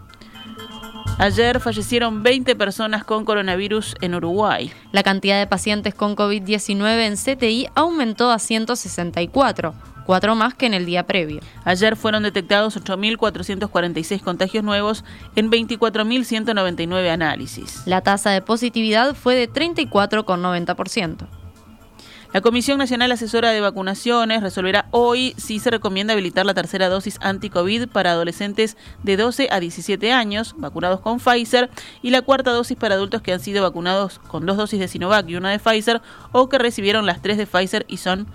Ayer 1.18 1.60
fallecieron 1.60 2.24
20 2.24 2.56
personas 2.56 3.04
con 3.04 3.24
coronavirus 3.24 3.94
en 4.00 4.16
Uruguay. 4.16 4.72
La 4.90 5.04
cantidad 5.04 5.38
de 5.38 5.46
pacientes 5.46 5.94
con 5.94 6.16
COVID-19 6.16 7.06
en 7.06 7.14
CTI 7.16 7.68
aumentó 7.76 8.32
a 8.32 8.40
164, 8.40 9.74
cuatro 10.06 10.34
más 10.34 10.54
que 10.54 10.66
en 10.66 10.74
el 10.74 10.86
día 10.86 11.06
previo. 11.06 11.40
Ayer 11.64 11.94
fueron 11.94 12.24
detectados 12.24 12.76
8.446 12.82 14.22
contagios 14.22 14.64
nuevos 14.64 15.04
en 15.36 15.52
24.199 15.52 17.08
análisis. 17.08 17.82
La 17.86 18.00
tasa 18.00 18.30
de 18.30 18.42
positividad 18.42 19.14
fue 19.14 19.36
de 19.36 19.48
34,90%. 19.48 21.43
La 22.34 22.40
Comisión 22.40 22.78
Nacional 22.78 23.12
Asesora 23.12 23.52
de 23.52 23.60
Vacunaciones 23.60 24.42
resolverá 24.42 24.88
hoy 24.90 25.34
si 25.36 25.60
se 25.60 25.70
recomienda 25.70 26.14
habilitar 26.14 26.44
la 26.44 26.52
tercera 26.52 26.88
dosis 26.88 27.16
anti-COVID 27.20 27.86
para 27.86 28.10
adolescentes 28.10 28.76
de 29.04 29.16
12 29.16 29.50
a 29.52 29.60
17 29.60 30.10
años 30.10 30.56
vacunados 30.58 30.98
con 30.98 31.20
Pfizer 31.20 31.70
y 32.02 32.10
la 32.10 32.22
cuarta 32.22 32.50
dosis 32.50 32.76
para 32.76 32.96
adultos 32.96 33.22
que 33.22 33.32
han 33.32 33.38
sido 33.38 33.62
vacunados 33.62 34.18
con 34.18 34.46
dos 34.46 34.56
dosis 34.56 34.80
de 34.80 34.88
Sinovac 34.88 35.28
y 35.28 35.36
una 35.36 35.52
de 35.52 35.60
Pfizer 35.60 36.02
o 36.32 36.48
que 36.48 36.58
recibieron 36.58 37.06
las 37.06 37.22
tres 37.22 37.38
de 37.38 37.46
Pfizer 37.46 37.86
y 37.86 37.98
son 37.98 38.26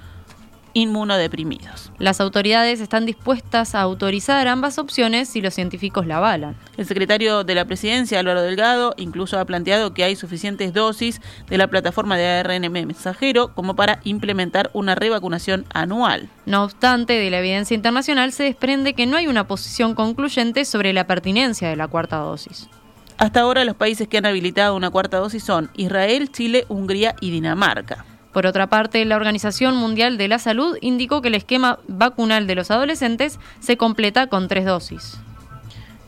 inmunodeprimidos. 0.74 1.92
Las 1.98 2.22
autoridades 2.22 2.80
están 2.80 3.06
dispuestas 3.06 3.76
a 3.76 3.82
autorizar 3.82 4.48
ambas 4.48 4.78
opciones 4.78 5.30
si 5.30 5.42
los 5.42 5.54
científicos 5.54 6.08
la 6.08 6.18
avalan. 6.18 6.56
El 6.78 6.86
secretario 6.86 7.44
de 7.44 7.56
la 7.56 7.66
presidencia, 7.66 8.20
Álvaro 8.20 8.42
Delgado, 8.42 8.94
incluso 8.98 9.40
ha 9.40 9.46
planteado 9.46 9.94
que 9.94 10.04
hay 10.04 10.16
suficientes 10.16 10.74
dosis 10.74 11.22
de 11.48 11.58
la 11.58 11.68
plataforma 11.68 12.18
de 12.18 12.28
ARN 12.28 12.72
mensajero 12.72 13.54
como 13.54 13.76
para 13.76 14.00
implementar 14.04 14.70
una 14.74 14.96
revacunación 14.96 15.66
anual. 15.74 16.30
No 16.46 16.64
obstante, 16.64 17.14
de 17.14 17.30
la 17.30 17.40
evidencia 17.40 17.76
internacional 17.76 18.32
se 18.32 18.44
desprende 18.44 18.94
que 18.94 19.06
no 19.06 19.18
hay 19.18 19.28
una 19.28 19.48
posición 19.48 19.96
concluyente 19.96 20.66
sobre 20.66 20.94
la 20.94 21.08
pertinencia 21.08 21.70
de 21.70 21.76
la 21.76 21.88
cuarta 21.88 22.18
dosis. 22.18 22.70
Hasta 23.18 23.42
ahora 23.42 23.66
los 23.66 23.76
países 23.76 24.08
que 24.08 24.18
han 24.18 24.26
habilitado 24.26 24.76
una 24.76 24.90
cuarta 24.90 25.18
dosis 25.18 25.44
son 25.44 25.70
Israel, 25.76 26.32
Chile, 26.32 26.66
Hungría 26.70 27.16
y 27.20 27.32
Dinamarca. 27.32 28.06
Por 28.34 28.46
otra 28.46 28.68
parte, 28.68 29.04
la 29.06 29.16
Organización 29.16 29.76
Mundial 29.76 30.18
de 30.18 30.28
la 30.28 30.40
Salud 30.40 30.78
indicó 30.82 31.22
que 31.22 31.30
el 31.30 31.36
esquema 31.36 31.80
vacunal 31.88 32.46
de 32.48 32.56
los 32.56 32.70
adolescentes 32.70 33.40
se 33.60 33.78
completa 33.78 34.28
con 34.28 34.48
tres 34.48 34.66
dosis. 34.66 35.20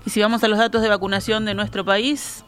Y 0.06 0.12
si 0.12 0.22
vamos 0.22 0.44
a 0.44 0.48
los 0.48 0.60
datos 0.60 0.82
de 0.82 0.90
vacunación 0.90 1.46
de 1.46 1.54
nuestro 1.54 1.86
país, 1.86 2.44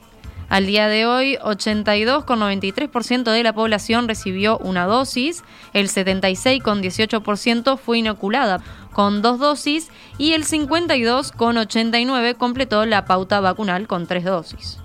al 0.49 0.65
día 0.67 0.87
de 0.87 1.05
hoy, 1.07 1.37
82,93% 1.37 3.31
de 3.31 3.43
la 3.43 3.53
población 3.53 4.07
recibió 4.07 4.59
una 4.59 4.85
dosis, 4.85 5.43
el 5.73 5.87
76,18% 5.89 7.77
fue 7.77 7.97
inoculada 7.99 8.61
con 8.91 9.21
dos 9.23 9.39
dosis 9.39 9.89
y 10.19 10.33
el 10.33 10.45
52,89% 10.45 12.37
completó 12.37 12.85
la 12.85 13.05
pauta 13.05 13.39
vacunal 13.39 13.87
con 13.87 14.05
tres 14.05 14.25
dosis. 14.25 14.77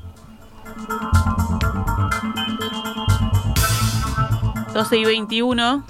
12 4.79 4.97
y 4.97 5.05
21. 5.05 5.85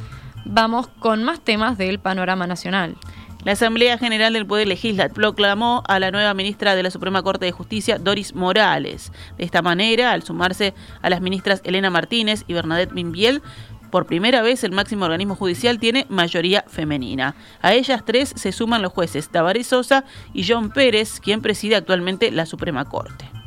Vamos 0.47 0.89
con 0.89 1.23
más 1.23 1.41
temas 1.41 1.77
del 1.77 1.99
panorama 1.99 2.47
nacional. 2.47 2.97
La 3.45 3.53
Asamblea 3.53 3.99
General 3.99 4.33
del 4.33 4.47
Poder 4.47 4.67
Legislativo 4.67 5.15
proclamó 5.15 5.83
a 5.87 5.99
la 5.99 6.11
nueva 6.11 6.33
ministra 6.33 6.75
de 6.75 6.83
la 6.83 6.91
Suprema 6.91 7.23
Corte 7.23 7.45
de 7.45 7.53
Justicia, 7.53 7.99
Doris 7.99 8.35
Morales. 8.35 9.13
De 9.37 9.45
esta 9.45 9.61
manera, 9.61 10.13
al 10.13 10.23
sumarse 10.23 10.73
a 11.03 11.11
las 11.11 11.21
ministras 11.21 11.61
Elena 11.65 11.91
Martínez 11.91 12.45
y 12.47 12.55
Bernadette 12.55 12.95
Minbiel, 12.95 13.43
por 13.91 14.07
primera 14.07 14.41
vez 14.41 14.65
el 14.65 14.73
máximo 14.73 15.05
organismo 15.05 15.37
judicial 15.37 15.79
tiene 15.79 16.07
mayoría 16.09 16.65
femenina. 16.67 17.35
A 17.61 17.75
ellas 17.75 18.07
tres 18.07 18.33
se 18.37 18.53
suman 18.53 18.81
los 18.81 18.95
jueces 18.95 19.29
Tavares 19.29 19.67
Sosa 19.67 20.07
y 20.33 20.49
John 20.49 20.71
Pérez, 20.71 21.21
quien 21.21 21.43
preside 21.43 21.77
actualmente 21.77 22.31
la 22.31 22.47
Suprema 22.47 22.87
Corte. 22.87 23.38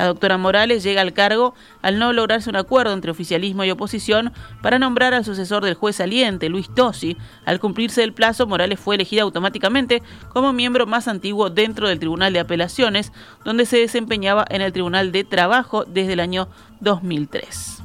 La 0.00 0.06
doctora 0.06 0.38
Morales 0.38 0.82
llega 0.82 1.02
al 1.02 1.12
cargo 1.12 1.52
al 1.82 1.98
no 1.98 2.14
lograrse 2.14 2.48
un 2.48 2.56
acuerdo 2.56 2.94
entre 2.94 3.10
oficialismo 3.10 3.64
y 3.64 3.70
oposición 3.70 4.32
para 4.62 4.78
nombrar 4.78 5.12
al 5.12 5.26
sucesor 5.26 5.62
del 5.62 5.74
juez 5.74 5.96
saliente, 5.96 6.48
Luis 6.48 6.74
Tosi. 6.74 7.18
Al 7.44 7.60
cumplirse 7.60 8.02
el 8.02 8.14
plazo, 8.14 8.46
Morales 8.46 8.80
fue 8.80 8.94
elegida 8.94 9.20
automáticamente 9.20 10.02
como 10.30 10.54
miembro 10.54 10.86
más 10.86 11.06
antiguo 11.06 11.50
dentro 11.50 11.86
del 11.86 11.98
Tribunal 11.98 12.32
de 12.32 12.40
Apelaciones, 12.40 13.12
donde 13.44 13.66
se 13.66 13.76
desempeñaba 13.76 14.46
en 14.48 14.62
el 14.62 14.72
Tribunal 14.72 15.12
de 15.12 15.22
Trabajo 15.24 15.84
desde 15.84 16.14
el 16.14 16.20
año 16.20 16.48
2003. 16.80 17.82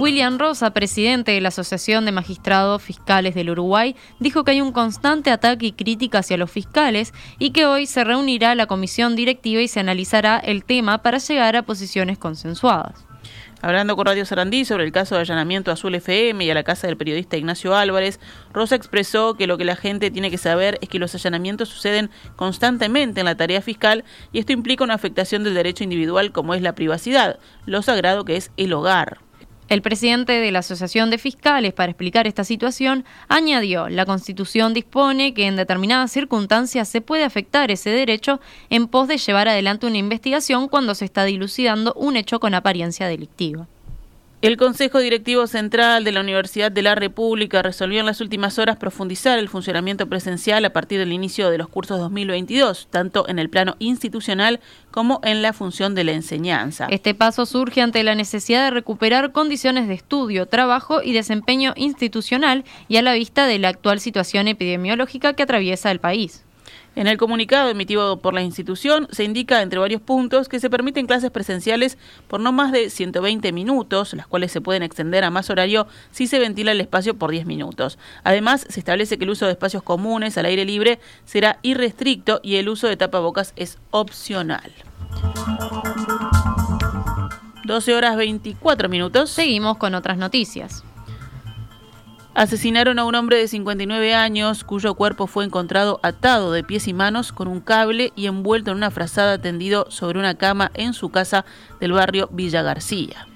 William 0.00 0.38
Rosa, 0.38 0.70
presidente 0.70 1.32
de 1.32 1.42
la 1.42 1.48
Asociación 1.48 2.06
de 2.06 2.12
Magistrados 2.12 2.80
Fiscales 2.80 3.34
del 3.34 3.50
Uruguay, 3.50 3.94
dijo 4.18 4.44
que 4.44 4.52
hay 4.52 4.62
un 4.62 4.72
constante 4.72 5.30
ataque 5.30 5.66
y 5.66 5.72
crítica 5.72 6.20
hacia 6.20 6.38
los 6.38 6.50
fiscales 6.50 7.12
y 7.38 7.50
que 7.50 7.66
hoy 7.66 7.84
se 7.84 8.02
reunirá 8.02 8.54
la 8.54 8.64
comisión 8.64 9.14
directiva 9.14 9.60
y 9.60 9.68
se 9.68 9.78
analizará 9.78 10.38
el 10.38 10.64
tema 10.64 11.02
para 11.02 11.18
llegar 11.18 11.54
a 11.54 11.64
posiciones 11.64 12.16
consensuadas. 12.16 13.04
Hablando 13.60 13.94
con 13.94 14.06
Radio 14.06 14.24
Sarandí 14.24 14.64
sobre 14.64 14.84
el 14.84 14.92
caso 14.92 15.16
de 15.16 15.20
allanamiento 15.20 15.70
a 15.70 15.74
Azul 15.74 15.94
FM 15.94 16.46
y 16.46 16.50
a 16.50 16.54
la 16.54 16.62
casa 16.62 16.86
del 16.86 16.96
periodista 16.96 17.36
Ignacio 17.36 17.76
Álvarez, 17.76 18.20
Rosa 18.54 18.76
expresó 18.76 19.34
que 19.34 19.46
lo 19.46 19.58
que 19.58 19.66
la 19.66 19.76
gente 19.76 20.10
tiene 20.10 20.30
que 20.30 20.38
saber 20.38 20.78
es 20.80 20.88
que 20.88 20.98
los 20.98 21.14
allanamientos 21.14 21.68
suceden 21.68 22.08
constantemente 22.36 23.20
en 23.20 23.26
la 23.26 23.36
tarea 23.36 23.60
fiscal 23.60 24.04
y 24.32 24.38
esto 24.38 24.52
implica 24.52 24.82
una 24.82 24.94
afectación 24.94 25.44
del 25.44 25.52
derecho 25.52 25.84
individual 25.84 26.32
como 26.32 26.54
es 26.54 26.62
la 26.62 26.74
privacidad, 26.74 27.38
lo 27.66 27.82
sagrado 27.82 28.24
que 28.24 28.36
es 28.36 28.50
el 28.56 28.72
hogar. 28.72 29.18
El 29.70 29.82
presidente 29.82 30.32
de 30.32 30.50
la 30.50 30.58
Asociación 30.58 31.10
de 31.10 31.18
Fiscales, 31.18 31.72
para 31.72 31.92
explicar 31.92 32.26
esta 32.26 32.42
situación, 32.42 33.04
añadió, 33.28 33.88
la 33.88 34.04
Constitución 34.04 34.74
dispone 34.74 35.32
que 35.32 35.46
en 35.46 35.54
determinadas 35.54 36.10
circunstancias 36.10 36.88
se 36.88 37.00
puede 37.00 37.22
afectar 37.22 37.70
ese 37.70 37.90
derecho 37.90 38.40
en 38.68 38.88
pos 38.88 39.06
de 39.06 39.16
llevar 39.16 39.46
adelante 39.46 39.86
una 39.86 39.98
investigación 39.98 40.66
cuando 40.66 40.96
se 40.96 41.04
está 41.04 41.24
dilucidando 41.24 41.94
un 41.94 42.16
hecho 42.16 42.40
con 42.40 42.54
apariencia 42.54 43.06
delictiva. 43.06 43.68
El 44.42 44.56
Consejo 44.56 45.00
Directivo 45.00 45.46
Central 45.46 46.02
de 46.02 46.12
la 46.12 46.22
Universidad 46.22 46.72
de 46.72 46.80
la 46.80 46.94
República 46.94 47.60
resolvió 47.60 48.00
en 48.00 48.06
las 48.06 48.22
últimas 48.22 48.58
horas 48.58 48.78
profundizar 48.78 49.38
el 49.38 49.50
funcionamiento 49.50 50.06
presencial 50.06 50.64
a 50.64 50.72
partir 50.72 50.98
del 50.98 51.12
inicio 51.12 51.50
de 51.50 51.58
los 51.58 51.68
cursos 51.68 51.98
2022, 51.98 52.88
tanto 52.88 53.28
en 53.28 53.38
el 53.38 53.50
plano 53.50 53.76
institucional 53.80 54.60
como 54.90 55.20
en 55.24 55.42
la 55.42 55.52
función 55.52 55.94
de 55.94 56.04
la 56.04 56.12
enseñanza. 56.12 56.86
Este 56.88 57.14
paso 57.14 57.44
surge 57.44 57.82
ante 57.82 58.02
la 58.02 58.14
necesidad 58.14 58.64
de 58.64 58.70
recuperar 58.70 59.32
condiciones 59.32 59.88
de 59.88 59.94
estudio, 59.94 60.46
trabajo 60.46 61.02
y 61.02 61.12
desempeño 61.12 61.74
institucional 61.76 62.64
y 62.88 62.96
a 62.96 63.02
la 63.02 63.12
vista 63.12 63.46
de 63.46 63.58
la 63.58 63.68
actual 63.68 64.00
situación 64.00 64.48
epidemiológica 64.48 65.34
que 65.34 65.42
atraviesa 65.42 65.90
el 65.90 66.00
país. 66.00 66.44
En 66.96 67.06
el 67.06 67.16
comunicado 67.16 67.70
emitido 67.70 68.18
por 68.18 68.34
la 68.34 68.42
institución 68.42 69.06
se 69.10 69.24
indica 69.24 69.62
entre 69.62 69.78
varios 69.78 70.02
puntos 70.02 70.48
que 70.48 70.58
se 70.58 70.68
permiten 70.68 71.06
clases 71.06 71.30
presenciales 71.30 71.98
por 72.26 72.40
no 72.40 72.52
más 72.52 72.72
de 72.72 72.90
120 72.90 73.52
minutos, 73.52 74.12
las 74.14 74.26
cuales 74.26 74.50
se 74.50 74.60
pueden 74.60 74.82
extender 74.82 75.22
a 75.24 75.30
más 75.30 75.50
horario 75.50 75.86
si 76.10 76.26
se 76.26 76.38
ventila 76.38 76.72
el 76.72 76.80
espacio 76.80 77.14
por 77.14 77.30
10 77.30 77.46
minutos. 77.46 77.98
Además, 78.24 78.66
se 78.68 78.80
establece 78.80 79.18
que 79.18 79.24
el 79.24 79.30
uso 79.30 79.46
de 79.46 79.52
espacios 79.52 79.82
comunes 79.82 80.36
al 80.36 80.46
aire 80.46 80.64
libre 80.64 80.98
será 81.24 81.58
irrestricto 81.62 82.40
y 82.42 82.56
el 82.56 82.68
uso 82.68 82.88
de 82.88 82.96
tapabocas 82.96 83.52
es 83.56 83.78
opcional. 83.90 84.72
12 87.64 87.94
horas 87.94 88.16
24 88.16 88.88
minutos. 88.88 89.30
Seguimos 89.30 89.76
con 89.76 89.94
otras 89.94 90.18
noticias. 90.18 90.82
Asesinaron 92.34 92.98
a 93.00 93.04
un 93.04 93.16
hombre 93.16 93.38
de 93.38 93.48
59 93.48 94.14
años 94.14 94.62
cuyo 94.62 94.94
cuerpo 94.94 95.26
fue 95.26 95.44
encontrado 95.44 95.98
atado 96.02 96.52
de 96.52 96.62
pies 96.62 96.86
y 96.86 96.94
manos 96.94 97.32
con 97.32 97.48
un 97.48 97.60
cable 97.60 98.12
y 98.14 98.26
envuelto 98.26 98.70
en 98.70 98.76
una 98.76 98.92
frazada 98.92 99.38
tendido 99.38 99.90
sobre 99.90 100.18
una 100.18 100.36
cama 100.36 100.70
en 100.74 100.92
su 100.92 101.10
casa 101.10 101.44
del 101.80 101.92
barrio 101.92 102.28
Villa 102.32 102.62
García. 102.62 103.26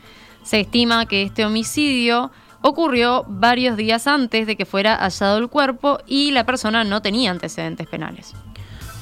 Se 0.44 0.60
estima 0.60 1.06
que 1.06 1.22
este 1.22 1.44
homicidio 1.44 2.30
ocurrió 2.60 3.24
varios 3.26 3.76
días 3.76 4.06
antes 4.06 4.46
de 4.46 4.56
que 4.56 4.64
fuera 4.64 4.96
hallado 4.96 5.38
el 5.38 5.48
cuerpo 5.48 5.98
y 6.06 6.30
la 6.30 6.46
persona 6.46 6.84
no 6.84 7.02
tenía 7.02 7.32
antecedentes 7.32 7.88
penales. 7.88 8.34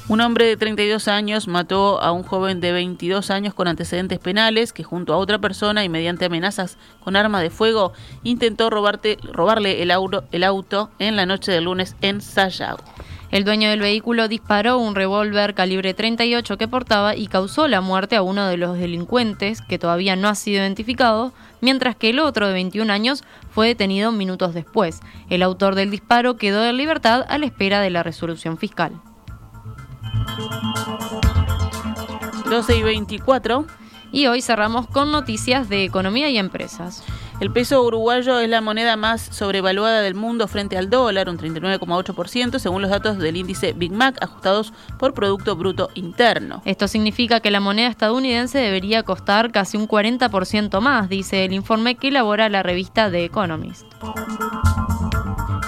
Un 0.09 0.19
hombre 0.19 0.45
de 0.45 0.57
32 0.57 1.07
años 1.07 1.47
mató 1.47 2.01
a 2.01 2.11
un 2.11 2.23
joven 2.23 2.59
de 2.59 2.73
22 2.73 3.31
años 3.31 3.53
con 3.53 3.69
antecedentes 3.69 4.19
penales 4.19 4.73
que 4.73 4.83
junto 4.83 5.13
a 5.13 5.17
otra 5.17 5.39
persona 5.39 5.85
y 5.85 5.89
mediante 5.89 6.25
amenazas 6.25 6.77
con 7.01 7.15
arma 7.15 7.41
de 7.41 7.49
fuego 7.49 7.93
intentó 8.21 8.69
robarle 8.69 9.81
el 9.81 9.91
auto, 9.91 10.25
el 10.33 10.43
auto 10.43 10.91
en 10.99 11.15
la 11.15 11.25
noche 11.25 11.53
del 11.53 11.63
lunes 11.63 11.95
en 12.01 12.19
Sayago. 12.19 12.83
El 13.31 13.45
dueño 13.45 13.69
del 13.69 13.79
vehículo 13.79 14.27
disparó 14.27 14.77
un 14.77 14.93
revólver 14.93 15.55
calibre 15.55 15.93
38 15.93 16.57
que 16.57 16.67
portaba 16.67 17.15
y 17.15 17.27
causó 17.27 17.69
la 17.69 17.79
muerte 17.79 18.17
a 18.17 18.23
uno 18.23 18.45
de 18.45 18.57
los 18.57 18.77
delincuentes, 18.77 19.61
que 19.61 19.79
todavía 19.79 20.17
no 20.17 20.27
ha 20.27 20.35
sido 20.35 20.61
identificado, 20.61 21.31
mientras 21.61 21.95
que 21.95 22.09
el 22.09 22.19
otro 22.19 22.45
de 22.45 22.53
21 22.53 22.91
años 22.91 23.23
fue 23.49 23.67
detenido 23.67 24.11
minutos 24.11 24.53
después. 24.53 24.99
El 25.29 25.41
autor 25.41 25.75
del 25.75 25.91
disparo 25.91 26.35
quedó 26.35 26.63
en 26.65 26.75
libertad 26.75 27.25
a 27.27 27.37
la 27.37 27.45
espera 27.45 27.79
de 27.79 27.89
la 27.89 28.03
resolución 28.03 28.57
fiscal. 28.57 29.01
12 32.49 32.77
y 32.77 32.83
24. 32.83 33.65
Y 34.11 34.27
hoy 34.27 34.43
cerramos 34.43 34.85
con 34.85 35.11
noticias 35.11 35.69
de 35.69 35.83
economía 35.83 36.29
y 36.29 36.37
empresas. 36.37 37.03
El 37.39 37.51
peso 37.51 37.83
uruguayo 37.83 38.39
es 38.39 38.47
la 38.47 38.61
moneda 38.61 38.95
más 38.95 39.21
sobrevaluada 39.21 40.01
del 40.01 40.13
mundo 40.13 40.47
frente 40.47 40.77
al 40.77 40.89
dólar, 40.89 41.29
un 41.29 41.37
39,8%, 41.39 42.59
según 42.59 42.83
los 42.83 42.91
datos 42.91 43.17
del 43.17 43.37
índice 43.37 43.73
Big 43.73 43.91
Mac 43.91 44.17
ajustados 44.21 44.71
por 44.99 45.15
Producto 45.15 45.55
Bruto 45.55 45.89
Interno. 45.95 46.61
Esto 46.63 46.87
significa 46.87 47.39
que 47.39 47.49
la 47.49 47.59
moneda 47.59 47.87
estadounidense 47.87 48.59
debería 48.59 49.01
costar 49.01 49.51
casi 49.51 49.77
un 49.77 49.87
40% 49.87 50.79
más, 50.79 51.09
dice 51.09 51.43
el 51.43 51.53
informe 51.53 51.95
que 51.95 52.09
elabora 52.09 52.49
la 52.49 52.61
revista 52.61 53.09
The 53.09 53.25
Economist. 53.25 53.87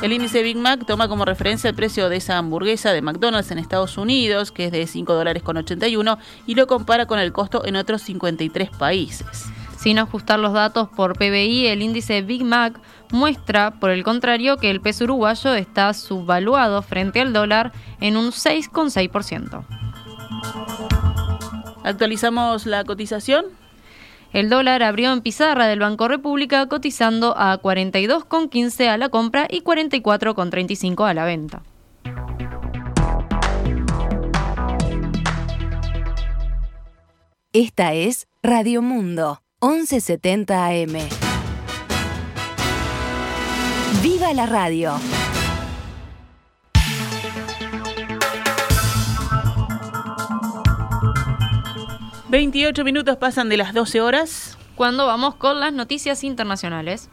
El 0.05 0.13
índice 0.13 0.43
Big 0.43 0.55
Mac 0.55 0.85
toma 0.85 1.07
como 1.07 1.25
referencia 1.25 1.67
el 1.67 1.75
precio 1.75 2.09
de 2.09 2.17
esa 2.17 2.37
hamburguesa 2.37 2.93
de 2.93 3.01
McDonald's 3.01 3.49
en 3.49 3.57
Estados 3.57 3.97
Unidos, 3.97 4.51
que 4.51 4.65
es 4.65 4.71
de 4.71 4.85
5 4.85 5.11
dólares 5.15 5.41
con 5.41 5.57
81, 5.57 6.19
y 6.45 6.53
lo 6.53 6.67
compara 6.67 7.07
con 7.07 7.17
el 7.17 7.33
costo 7.33 7.65
en 7.65 7.75
otros 7.75 8.03
53 8.03 8.69
países. 8.69 9.45
Sin 9.79 9.97
ajustar 9.97 10.37
los 10.37 10.53
datos 10.53 10.89
por 10.89 11.17
PBI, 11.17 11.65
el 11.65 11.81
índice 11.81 12.21
Big 12.21 12.43
Mac 12.43 12.79
muestra, 13.11 13.79
por 13.79 13.89
el 13.89 14.03
contrario, 14.03 14.57
que 14.57 14.69
el 14.69 14.79
peso 14.79 15.05
uruguayo 15.05 15.55
está 15.55 15.91
subvaluado 15.95 16.83
frente 16.83 17.19
al 17.19 17.33
dólar 17.33 17.71
en 17.99 18.15
un 18.15 18.27
6,6%. 18.27 19.65
Actualizamos 21.83 22.67
la 22.67 22.83
cotización. 22.83 23.45
El 24.35 24.49
dólar 24.49 24.83
abrió 24.83 25.13
en 25.13 25.21
pizarra 25.21 25.65
del 25.65 25.79
Banco 25.79 26.09
República 26.09 26.67
cotizando 26.67 27.37
a 27.37 27.57
42,15 27.61 28.89
a 28.89 28.97
la 28.97 29.07
compra 29.07 29.47
y 29.49 29.61
44,35 29.61 31.09
a 31.09 31.13
la 31.13 31.23
venta. 31.23 31.63
Esta 37.53 37.93
es 37.93 38.27
Radio 38.43 38.81
Mundo, 38.81 39.41
1170 39.61 40.65
AM. 40.65 40.97
¡Viva 44.03 44.33
la 44.33 44.47
radio! 44.47 44.95
28 52.35 52.83
minutos 52.83 53.15
pasan 53.15 53.47
de 53.47 53.55
las 53.55 53.73
12 53.73 54.01
horas. 54.01 54.57
Cuando 54.75 55.07
vamos 55.07 55.35
con 55.35 55.61
las 55.61 55.71
noticias 55.71 56.21
internacionales. 56.25 57.09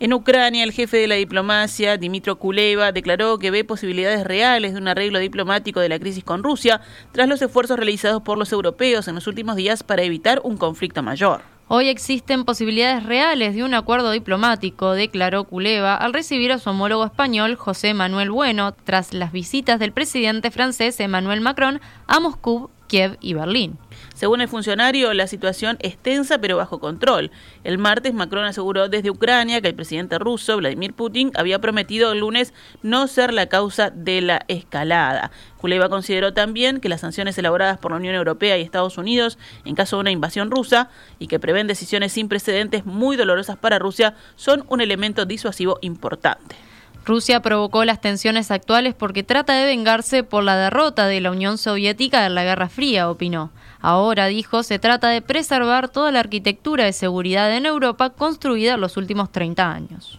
En 0.00 0.12
Ucrania, 0.12 0.64
el 0.64 0.72
jefe 0.72 0.96
de 0.96 1.06
la 1.06 1.14
diplomacia, 1.14 1.96
Dimitro 1.98 2.36
Kuleva, 2.40 2.90
declaró 2.90 3.38
que 3.38 3.52
ve 3.52 3.62
posibilidades 3.62 4.24
reales 4.24 4.72
de 4.72 4.80
un 4.80 4.88
arreglo 4.88 5.20
diplomático 5.20 5.78
de 5.78 5.88
la 5.88 6.00
crisis 6.00 6.24
con 6.24 6.42
Rusia 6.42 6.80
tras 7.12 7.28
los 7.28 7.40
esfuerzos 7.42 7.76
realizados 7.76 8.22
por 8.22 8.38
los 8.38 8.50
europeos 8.50 9.06
en 9.06 9.14
los 9.14 9.28
últimos 9.28 9.54
días 9.54 9.84
para 9.84 10.02
evitar 10.02 10.40
un 10.42 10.56
conflicto 10.56 11.00
mayor. 11.00 11.42
Hoy 11.68 11.88
existen 11.88 12.44
posibilidades 12.44 13.04
reales 13.04 13.54
de 13.54 13.62
un 13.62 13.72
acuerdo 13.72 14.10
diplomático, 14.10 14.94
declaró 14.94 15.44
Kuleva 15.44 15.94
al 15.94 16.12
recibir 16.12 16.50
a 16.50 16.58
su 16.58 16.70
homólogo 16.70 17.04
español 17.04 17.54
José 17.54 17.94
Manuel 17.94 18.32
Bueno 18.32 18.72
tras 18.72 19.14
las 19.14 19.30
visitas 19.30 19.78
del 19.78 19.92
presidente 19.92 20.50
francés 20.50 20.98
Emmanuel 20.98 21.40
Macron 21.40 21.80
a 22.08 22.18
Moscú, 22.18 22.68
Kiev 22.88 23.16
y 23.20 23.34
Berlín. 23.34 23.78
Según 24.16 24.40
el 24.40 24.48
funcionario, 24.48 25.12
la 25.12 25.26
situación 25.26 25.76
es 25.80 25.98
tensa 25.98 26.38
pero 26.38 26.56
bajo 26.56 26.80
control. 26.80 27.30
El 27.64 27.76
martes, 27.76 28.14
Macron 28.14 28.46
aseguró 28.46 28.88
desde 28.88 29.10
Ucrania 29.10 29.60
que 29.60 29.68
el 29.68 29.74
presidente 29.74 30.18
ruso, 30.18 30.56
Vladimir 30.56 30.94
Putin, 30.94 31.32
había 31.34 31.58
prometido 31.58 32.12
el 32.12 32.20
lunes 32.20 32.54
no 32.82 33.08
ser 33.08 33.34
la 33.34 33.50
causa 33.50 33.90
de 33.90 34.22
la 34.22 34.46
escalada. 34.48 35.32
Kuleva 35.58 35.90
consideró 35.90 36.32
también 36.32 36.80
que 36.80 36.88
las 36.88 37.02
sanciones 37.02 37.36
elaboradas 37.36 37.76
por 37.76 37.90
la 37.90 37.98
Unión 37.98 38.14
Europea 38.14 38.56
y 38.56 38.62
Estados 38.62 38.96
Unidos 38.96 39.36
en 39.66 39.74
caso 39.74 39.96
de 39.96 40.00
una 40.00 40.10
invasión 40.12 40.50
rusa 40.50 40.88
y 41.18 41.26
que 41.26 41.38
prevén 41.38 41.66
decisiones 41.66 42.12
sin 42.12 42.30
precedentes 42.30 42.86
muy 42.86 43.18
dolorosas 43.18 43.58
para 43.58 43.78
Rusia 43.78 44.14
son 44.34 44.64
un 44.70 44.80
elemento 44.80 45.26
disuasivo 45.26 45.76
importante. 45.82 46.56
Rusia 47.04 47.42
provocó 47.42 47.84
las 47.84 48.00
tensiones 48.00 48.50
actuales 48.50 48.94
porque 48.94 49.22
trata 49.22 49.52
de 49.52 49.66
vengarse 49.66 50.24
por 50.24 50.42
la 50.42 50.56
derrota 50.56 51.06
de 51.06 51.20
la 51.20 51.30
Unión 51.30 51.58
Soviética 51.58 52.24
en 52.24 52.34
la 52.34 52.44
Guerra 52.44 52.70
Fría, 52.70 53.10
opinó. 53.10 53.52
Ahora, 53.86 54.26
dijo, 54.26 54.64
se 54.64 54.80
trata 54.80 55.10
de 55.10 55.22
preservar 55.22 55.88
toda 55.88 56.10
la 56.10 56.18
arquitectura 56.18 56.84
de 56.84 56.92
seguridad 56.92 57.54
en 57.54 57.66
Europa 57.66 58.10
construida 58.10 58.74
en 58.74 58.80
los 58.80 58.96
últimos 58.96 59.30
30 59.30 59.70
años. 59.70 60.18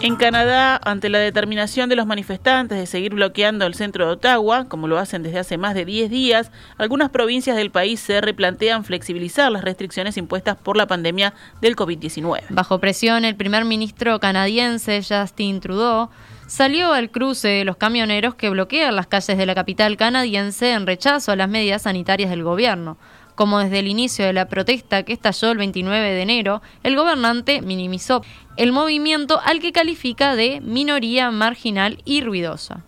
En 0.00 0.16
Canadá, 0.16 0.80
ante 0.82 1.10
la 1.10 1.18
determinación 1.18 1.90
de 1.90 1.96
los 1.96 2.06
manifestantes 2.06 2.78
de 2.78 2.86
seguir 2.86 3.12
bloqueando 3.12 3.66
el 3.66 3.74
centro 3.74 4.06
de 4.06 4.12
Ottawa, 4.12 4.64
como 4.70 4.88
lo 4.88 4.98
hacen 4.98 5.22
desde 5.22 5.40
hace 5.40 5.58
más 5.58 5.74
de 5.74 5.84
10 5.84 6.08
días, 6.08 6.50
algunas 6.78 7.10
provincias 7.10 7.54
del 7.54 7.70
país 7.70 8.00
se 8.00 8.22
replantean 8.22 8.84
flexibilizar 8.84 9.52
las 9.52 9.64
restricciones 9.64 10.16
impuestas 10.16 10.56
por 10.56 10.78
la 10.78 10.86
pandemia 10.86 11.34
del 11.60 11.76
COVID-19. 11.76 12.40
Bajo 12.48 12.78
presión, 12.78 13.26
el 13.26 13.36
primer 13.36 13.66
ministro 13.66 14.18
canadiense 14.18 15.02
Justin 15.06 15.60
Trudeau 15.60 16.08
salió 16.46 16.92
al 16.92 17.10
cruce 17.10 17.48
de 17.48 17.64
los 17.64 17.76
camioneros 17.76 18.34
que 18.34 18.50
bloquean 18.50 18.96
las 18.96 19.06
calles 19.06 19.36
de 19.36 19.46
la 19.46 19.54
capital 19.54 19.96
canadiense 19.96 20.72
en 20.72 20.86
rechazo 20.86 21.32
a 21.32 21.36
las 21.36 21.48
medidas 21.48 21.82
sanitarias 21.82 22.30
del 22.30 22.42
gobierno. 22.42 22.96
Como 23.34 23.58
desde 23.58 23.80
el 23.80 23.88
inicio 23.88 24.24
de 24.24 24.32
la 24.32 24.48
protesta 24.48 25.02
que 25.02 25.12
estalló 25.12 25.50
el 25.50 25.58
29 25.58 26.12
de 26.12 26.22
enero, 26.22 26.62
el 26.82 26.96
gobernante 26.96 27.60
minimizó 27.60 28.22
el 28.56 28.72
movimiento 28.72 29.40
al 29.44 29.60
que 29.60 29.72
califica 29.72 30.34
de 30.34 30.60
minoría 30.62 31.30
marginal 31.30 32.00
y 32.04 32.22
ruidosa. 32.22 32.82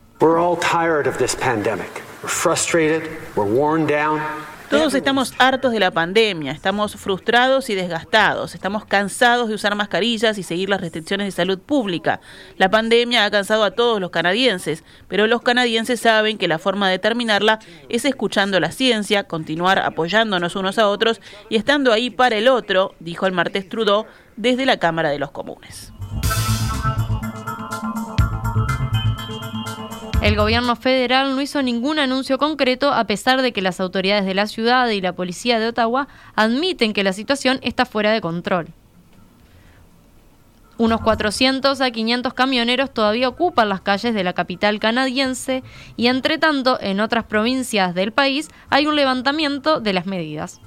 Todos 4.71 4.93
estamos 4.93 5.33
hartos 5.39 5.73
de 5.73 5.81
la 5.81 5.91
pandemia, 5.91 6.53
estamos 6.53 6.95
frustrados 6.95 7.71
y 7.71 7.75
desgastados, 7.75 8.55
estamos 8.55 8.85
cansados 8.85 9.49
de 9.49 9.55
usar 9.55 9.75
mascarillas 9.75 10.37
y 10.37 10.43
seguir 10.43 10.69
las 10.69 10.83
restricciones 10.83 11.27
de 11.27 11.31
salud 11.31 11.59
pública. 11.59 12.21
La 12.59 12.71
pandemia 12.71 13.25
ha 13.25 13.31
cansado 13.31 13.65
a 13.65 13.71
todos 13.71 13.99
los 13.99 14.11
canadienses, 14.11 14.85
pero 15.09 15.27
los 15.27 15.41
canadienses 15.41 16.01
saben 16.01 16.37
que 16.37 16.49
la 16.49 16.59
forma 16.59 16.91
de 16.91 16.99
terminarla 16.99 17.61
es 17.89 18.05
escuchando 18.05 18.61
la 18.61 18.71
ciencia, 18.71 19.25
continuar 19.25 19.79
apoyándonos 19.79 20.55
unos 20.55 20.79
a 20.79 20.89
otros 20.89 21.23
y 21.49 21.57
estando 21.57 21.91
ahí 21.91 22.11
para 22.11 22.37
el 22.37 22.47
otro, 22.47 22.95
dijo 23.01 23.27
el 23.27 23.33
martes 23.33 23.71
Trudeau 23.71 24.05
desde 24.37 24.67
la 24.67 24.77
Cámara 24.77 25.09
de 25.09 25.19
los 25.19 25.31
Comunes. 25.31 25.95
El 30.21 30.35
gobierno 30.35 30.75
federal 30.75 31.37
no 31.37 31.41
hizo 31.41 31.63
ningún 31.63 32.01
anuncio 32.01 32.39
concreto 32.39 32.93
a 32.93 33.05
pesar 33.05 33.41
de 33.41 33.53
que 33.53 33.63
las 33.63 33.79
autoridades 33.79 34.27
de 34.27 34.35
la 34.35 34.49
ciudad 34.49 34.89
y 34.89 35.01
la 35.01 35.13
policía 35.13 35.61
de 35.61 35.69
Ottawa 35.69 36.09
admiten 36.35 36.93
que 36.93 37.05
la 37.05 37.13
situación 37.13 37.61
está 37.63 37.87
fuera 37.87 38.11
de 38.11 38.21
control. 38.21 38.67
Unos 40.77 41.01
400 41.01 41.81
a 41.81 41.91
500 41.91 42.35
camioneros 42.35 42.93
todavía 42.93 43.29
ocupan 43.29 43.69
las 43.69 43.81
calles 43.81 44.13
de 44.13 44.25
la 44.25 44.33
capital 44.33 44.81
canadiense 44.81 45.63
y 45.97 46.09
entre 46.09 46.39
tanto 46.39 46.79
en 46.81 47.01
otras 47.01 47.25
provincias 47.25 47.95
del 47.95 48.13
país 48.13 48.49
hay 48.71 48.87
un 48.89 48.97
levantamiento 48.97 49.81
de 49.81 49.93
las 49.93 50.07
medidas. 50.07 50.61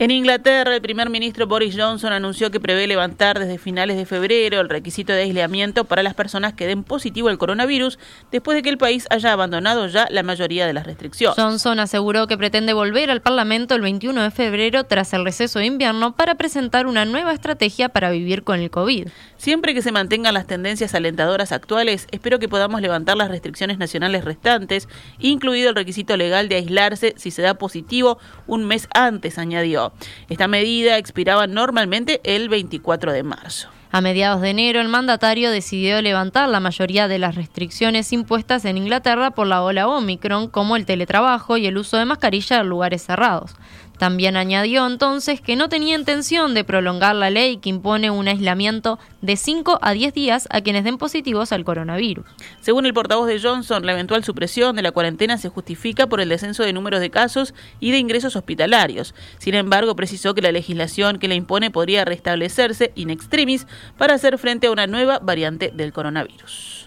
En 0.00 0.10
Inglaterra, 0.10 0.74
el 0.74 0.82
primer 0.82 1.08
ministro 1.08 1.46
Boris 1.46 1.76
Johnson 1.78 2.12
anunció 2.12 2.50
que 2.50 2.58
prevé 2.58 2.88
levantar 2.88 3.38
desde 3.38 3.58
finales 3.58 3.96
de 3.96 4.06
febrero 4.06 4.60
el 4.60 4.68
requisito 4.68 5.12
de 5.12 5.22
aislamiento 5.22 5.84
para 5.84 6.02
las 6.02 6.14
personas 6.14 6.52
que 6.52 6.66
den 6.66 6.82
positivo 6.82 7.28
al 7.28 7.38
coronavirus 7.38 8.00
después 8.32 8.56
de 8.56 8.62
que 8.62 8.70
el 8.70 8.76
país 8.76 9.06
haya 9.10 9.32
abandonado 9.32 9.86
ya 9.86 10.08
la 10.10 10.24
mayoría 10.24 10.66
de 10.66 10.72
las 10.72 10.84
restricciones. 10.84 11.36
Johnson 11.36 11.78
aseguró 11.78 12.26
que 12.26 12.36
pretende 12.36 12.72
volver 12.72 13.08
al 13.08 13.22
Parlamento 13.22 13.76
el 13.76 13.82
21 13.82 14.20
de 14.20 14.32
febrero 14.32 14.82
tras 14.82 15.12
el 15.12 15.24
receso 15.24 15.60
de 15.60 15.66
invierno 15.66 16.16
para 16.16 16.34
presentar 16.34 16.88
una 16.88 17.04
nueva 17.04 17.32
estrategia 17.32 17.88
para 17.88 18.10
vivir 18.10 18.42
con 18.42 18.58
el 18.58 18.72
COVID. 18.72 19.06
Siempre 19.36 19.74
que 19.74 19.82
se 19.82 19.92
mantengan 19.92 20.34
las 20.34 20.48
tendencias 20.48 20.92
alentadoras 20.96 21.52
actuales, 21.52 22.08
espero 22.10 22.40
que 22.40 22.48
podamos 22.48 22.80
levantar 22.80 23.16
las 23.16 23.28
restricciones 23.28 23.78
nacionales 23.78 24.24
restantes, 24.24 24.88
incluido 25.20 25.68
el 25.68 25.76
requisito 25.76 26.16
legal 26.16 26.48
de 26.48 26.56
aislarse 26.56 27.14
si 27.16 27.30
se 27.30 27.42
da 27.42 27.54
positivo 27.54 28.18
un 28.48 28.64
mes 28.64 28.88
antes, 28.92 29.38
añadió. 29.38 29.83
Esta 30.28 30.48
medida 30.48 30.98
expiraba 30.98 31.46
normalmente 31.46 32.20
el 32.24 32.48
24 32.48 33.12
de 33.12 33.22
marzo. 33.22 33.68
A 33.94 34.00
mediados 34.00 34.40
de 34.40 34.50
enero, 34.50 34.80
el 34.80 34.88
mandatario 34.88 35.52
decidió 35.52 36.02
levantar 36.02 36.48
la 36.48 36.58
mayoría 36.58 37.06
de 37.06 37.20
las 37.20 37.36
restricciones 37.36 38.12
impuestas 38.12 38.64
en 38.64 38.76
Inglaterra 38.76 39.30
por 39.30 39.46
la 39.46 39.62
ola 39.62 39.86
Omicron, 39.86 40.48
como 40.48 40.74
el 40.74 40.84
teletrabajo 40.84 41.58
y 41.58 41.68
el 41.68 41.78
uso 41.78 41.96
de 41.96 42.04
mascarilla 42.04 42.58
en 42.58 42.68
lugares 42.68 43.04
cerrados. 43.04 43.54
También 43.98 44.36
añadió 44.36 44.86
entonces 44.86 45.40
que 45.40 45.56
no 45.56 45.68
tenía 45.68 45.96
intención 45.96 46.54
de 46.54 46.64
prolongar 46.64 47.14
la 47.14 47.30
ley 47.30 47.58
que 47.58 47.70
impone 47.70 48.10
un 48.10 48.28
aislamiento 48.28 48.98
de 49.22 49.36
5 49.36 49.78
a 49.80 49.92
10 49.92 50.12
días 50.14 50.48
a 50.50 50.60
quienes 50.60 50.84
den 50.84 50.98
positivos 50.98 51.52
al 51.52 51.64
coronavirus. 51.64 52.24
Según 52.60 52.86
el 52.86 52.94
portavoz 52.94 53.28
de 53.28 53.40
Johnson, 53.40 53.86
la 53.86 53.92
eventual 53.92 54.24
supresión 54.24 54.76
de 54.76 54.82
la 54.82 54.92
cuarentena 54.92 55.38
se 55.38 55.48
justifica 55.48 56.06
por 56.06 56.20
el 56.20 56.28
descenso 56.28 56.64
de 56.64 56.72
números 56.72 57.00
de 57.00 57.10
casos 57.10 57.54
y 57.80 57.92
de 57.92 57.98
ingresos 57.98 58.36
hospitalarios. 58.36 59.14
Sin 59.38 59.54
embargo, 59.54 59.96
precisó 59.96 60.34
que 60.34 60.42
la 60.42 60.52
legislación 60.52 61.18
que 61.18 61.28
la 61.28 61.34
impone 61.34 61.70
podría 61.70 62.04
restablecerse 62.04 62.92
in 62.94 63.10
extremis 63.10 63.66
para 63.96 64.14
hacer 64.14 64.38
frente 64.38 64.66
a 64.66 64.70
una 64.72 64.86
nueva 64.86 65.18
variante 65.20 65.70
del 65.72 65.92
coronavirus. 65.92 66.86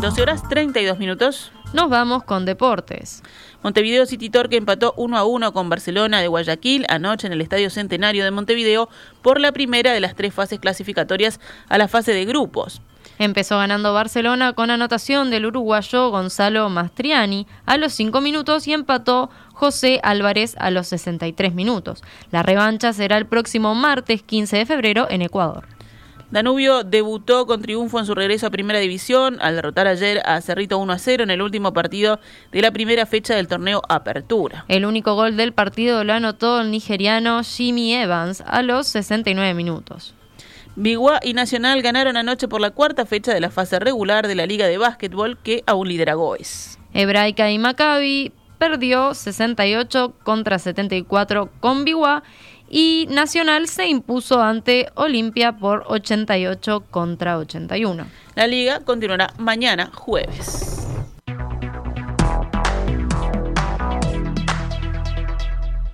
12 0.00 0.22
horas 0.22 0.48
32 0.48 0.98
minutos. 0.98 1.52
Nos 1.72 1.88
vamos 1.88 2.24
con 2.24 2.46
deportes. 2.46 3.22
Montevideo 3.62 4.04
City 4.04 4.28
Torque 4.28 4.56
empató 4.56 4.92
1 4.96 5.16
a 5.16 5.24
1 5.24 5.52
con 5.52 5.68
Barcelona 5.68 6.20
de 6.20 6.26
Guayaquil 6.26 6.84
anoche 6.88 7.28
en 7.28 7.32
el 7.32 7.40
Estadio 7.40 7.70
Centenario 7.70 8.24
de 8.24 8.32
Montevideo 8.32 8.88
por 9.22 9.40
la 9.40 9.52
primera 9.52 9.92
de 9.92 10.00
las 10.00 10.16
tres 10.16 10.34
fases 10.34 10.58
clasificatorias 10.58 11.38
a 11.68 11.78
la 11.78 11.86
fase 11.86 12.12
de 12.12 12.24
grupos. 12.24 12.82
Empezó 13.20 13.58
ganando 13.58 13.94
Barcelona 13.94 14.52
con 14.54 14.70
anotación 14.70 15.30
del 15.30 15.46
uruguayo 15.46 16.10
Gonzalo 16.10 16.68
Mastriani 16.70 17.46
a 17.66 17.76
los 17.76 17.92
5 17.92 18.20
minutos 18.20 18.66
y 18.66 18.72
empató 18.72 19.30
José 19.52 20.00
Álvarez 20.02 20.56
a 20.58 20.72
los 20.72 20.88
63 20.88 21.54
minutos. 21.54 22.02
La 22.32 22.42
revancha 22.42 22.92
será 22.92 23.16
el 23.16 23.26
próximo 23.26 23.76
martes 23.76 24.24
15 24.24 24.56
de 24.56 24.66
febrero 24.66 25.06
en 25.08 25.22
Ecuador. 25.22 25.68
Danubio 26.30 26.84
debutó 26.84 27.44
con 27.44 27.60
triunfo 27.60 27.98
en 27.98 28.06
su 28.06 28.14
regreso 28.14 28.46
a 28.46 28.50
Primera 28.50 28.78
División 28.78 29.38
al 29.40 29.56
derrotar 29.56 29.88
ayer 29.88 30.22
a 30.24 30.40
Cerrito 30.40 30.78
1 30.78 30.92
a 30.92 30.98
0 30.98 31.24
en 31.24 31.30
el 31.30 31.42
último 31.42 31.72
partido 31.72 32.20
de 32.52 32.62
la 32.62 32.70
primera 32.70 33.04
fecha 33.04 33.34
del 33.34 33.48
torneo 33.48 33.82
Apertura. 33.88 34.64
El 34.68 34.86
único 34.86 35.16
gol 35.16 35.36
del 35.36 35.52
partido 35.52 36.04
lo 36.04 36.12
anotó 36.12 36.60
el 36.60 36.70
nigeriano 36.70 37.42
Jimmy 37.42 37.94
Evans 37.94 38.44
a 38.46 38.62
los 38.62 38.86
69 38.86 39.54
minutos. 39.54 40.14
Biguá 40.76 41.18
y 41.20 41.34
Nacional 41.34 41.82
ganaron 41.82 42.16
anoche 42.16 42.46
por 42.46 42.60
la 42.60 42.70
cuarta 42.70 43.06
fecha 43.06 43.34
de 43.34 43.40
la 43.40 43.50
fase 43.50 43.80
regular 43.80 44.28
de 44.28 44.36
la 44.36 44.46
Liga 44.46 44.68
de 44.68 44.78
Básquetbol 44.78 45.36
que 45.42 45.64
aún 45.66 45.88
lidera 45.88 46.14
Goes. 46.14 46.78
Hebraica 46.94 47.50
y 47.50 47.58
Maccabi 47.58 48.32
perdió 48.56 49.14
68 49.14 50.14
contra 50.22 50.60
74 50.60 51.50
con 51.58 51.84
Biguá 51.84 52.22
y 52.70 53.08
Nacional 53.10 53.66
se 53.68 53.88
impuso 53.88 54.40
ante 54.40 54.88
Olimpia 54.94 55.58
por 55.58 55.84
88 55.88 56.84
contra 56.90 57.36
81. 57.36 58.06
La 58.36 58.46
liga 58.46 58.80
continuará 58.80 59.34
mañana 59.38 59.90
jueves. 59.92 60.79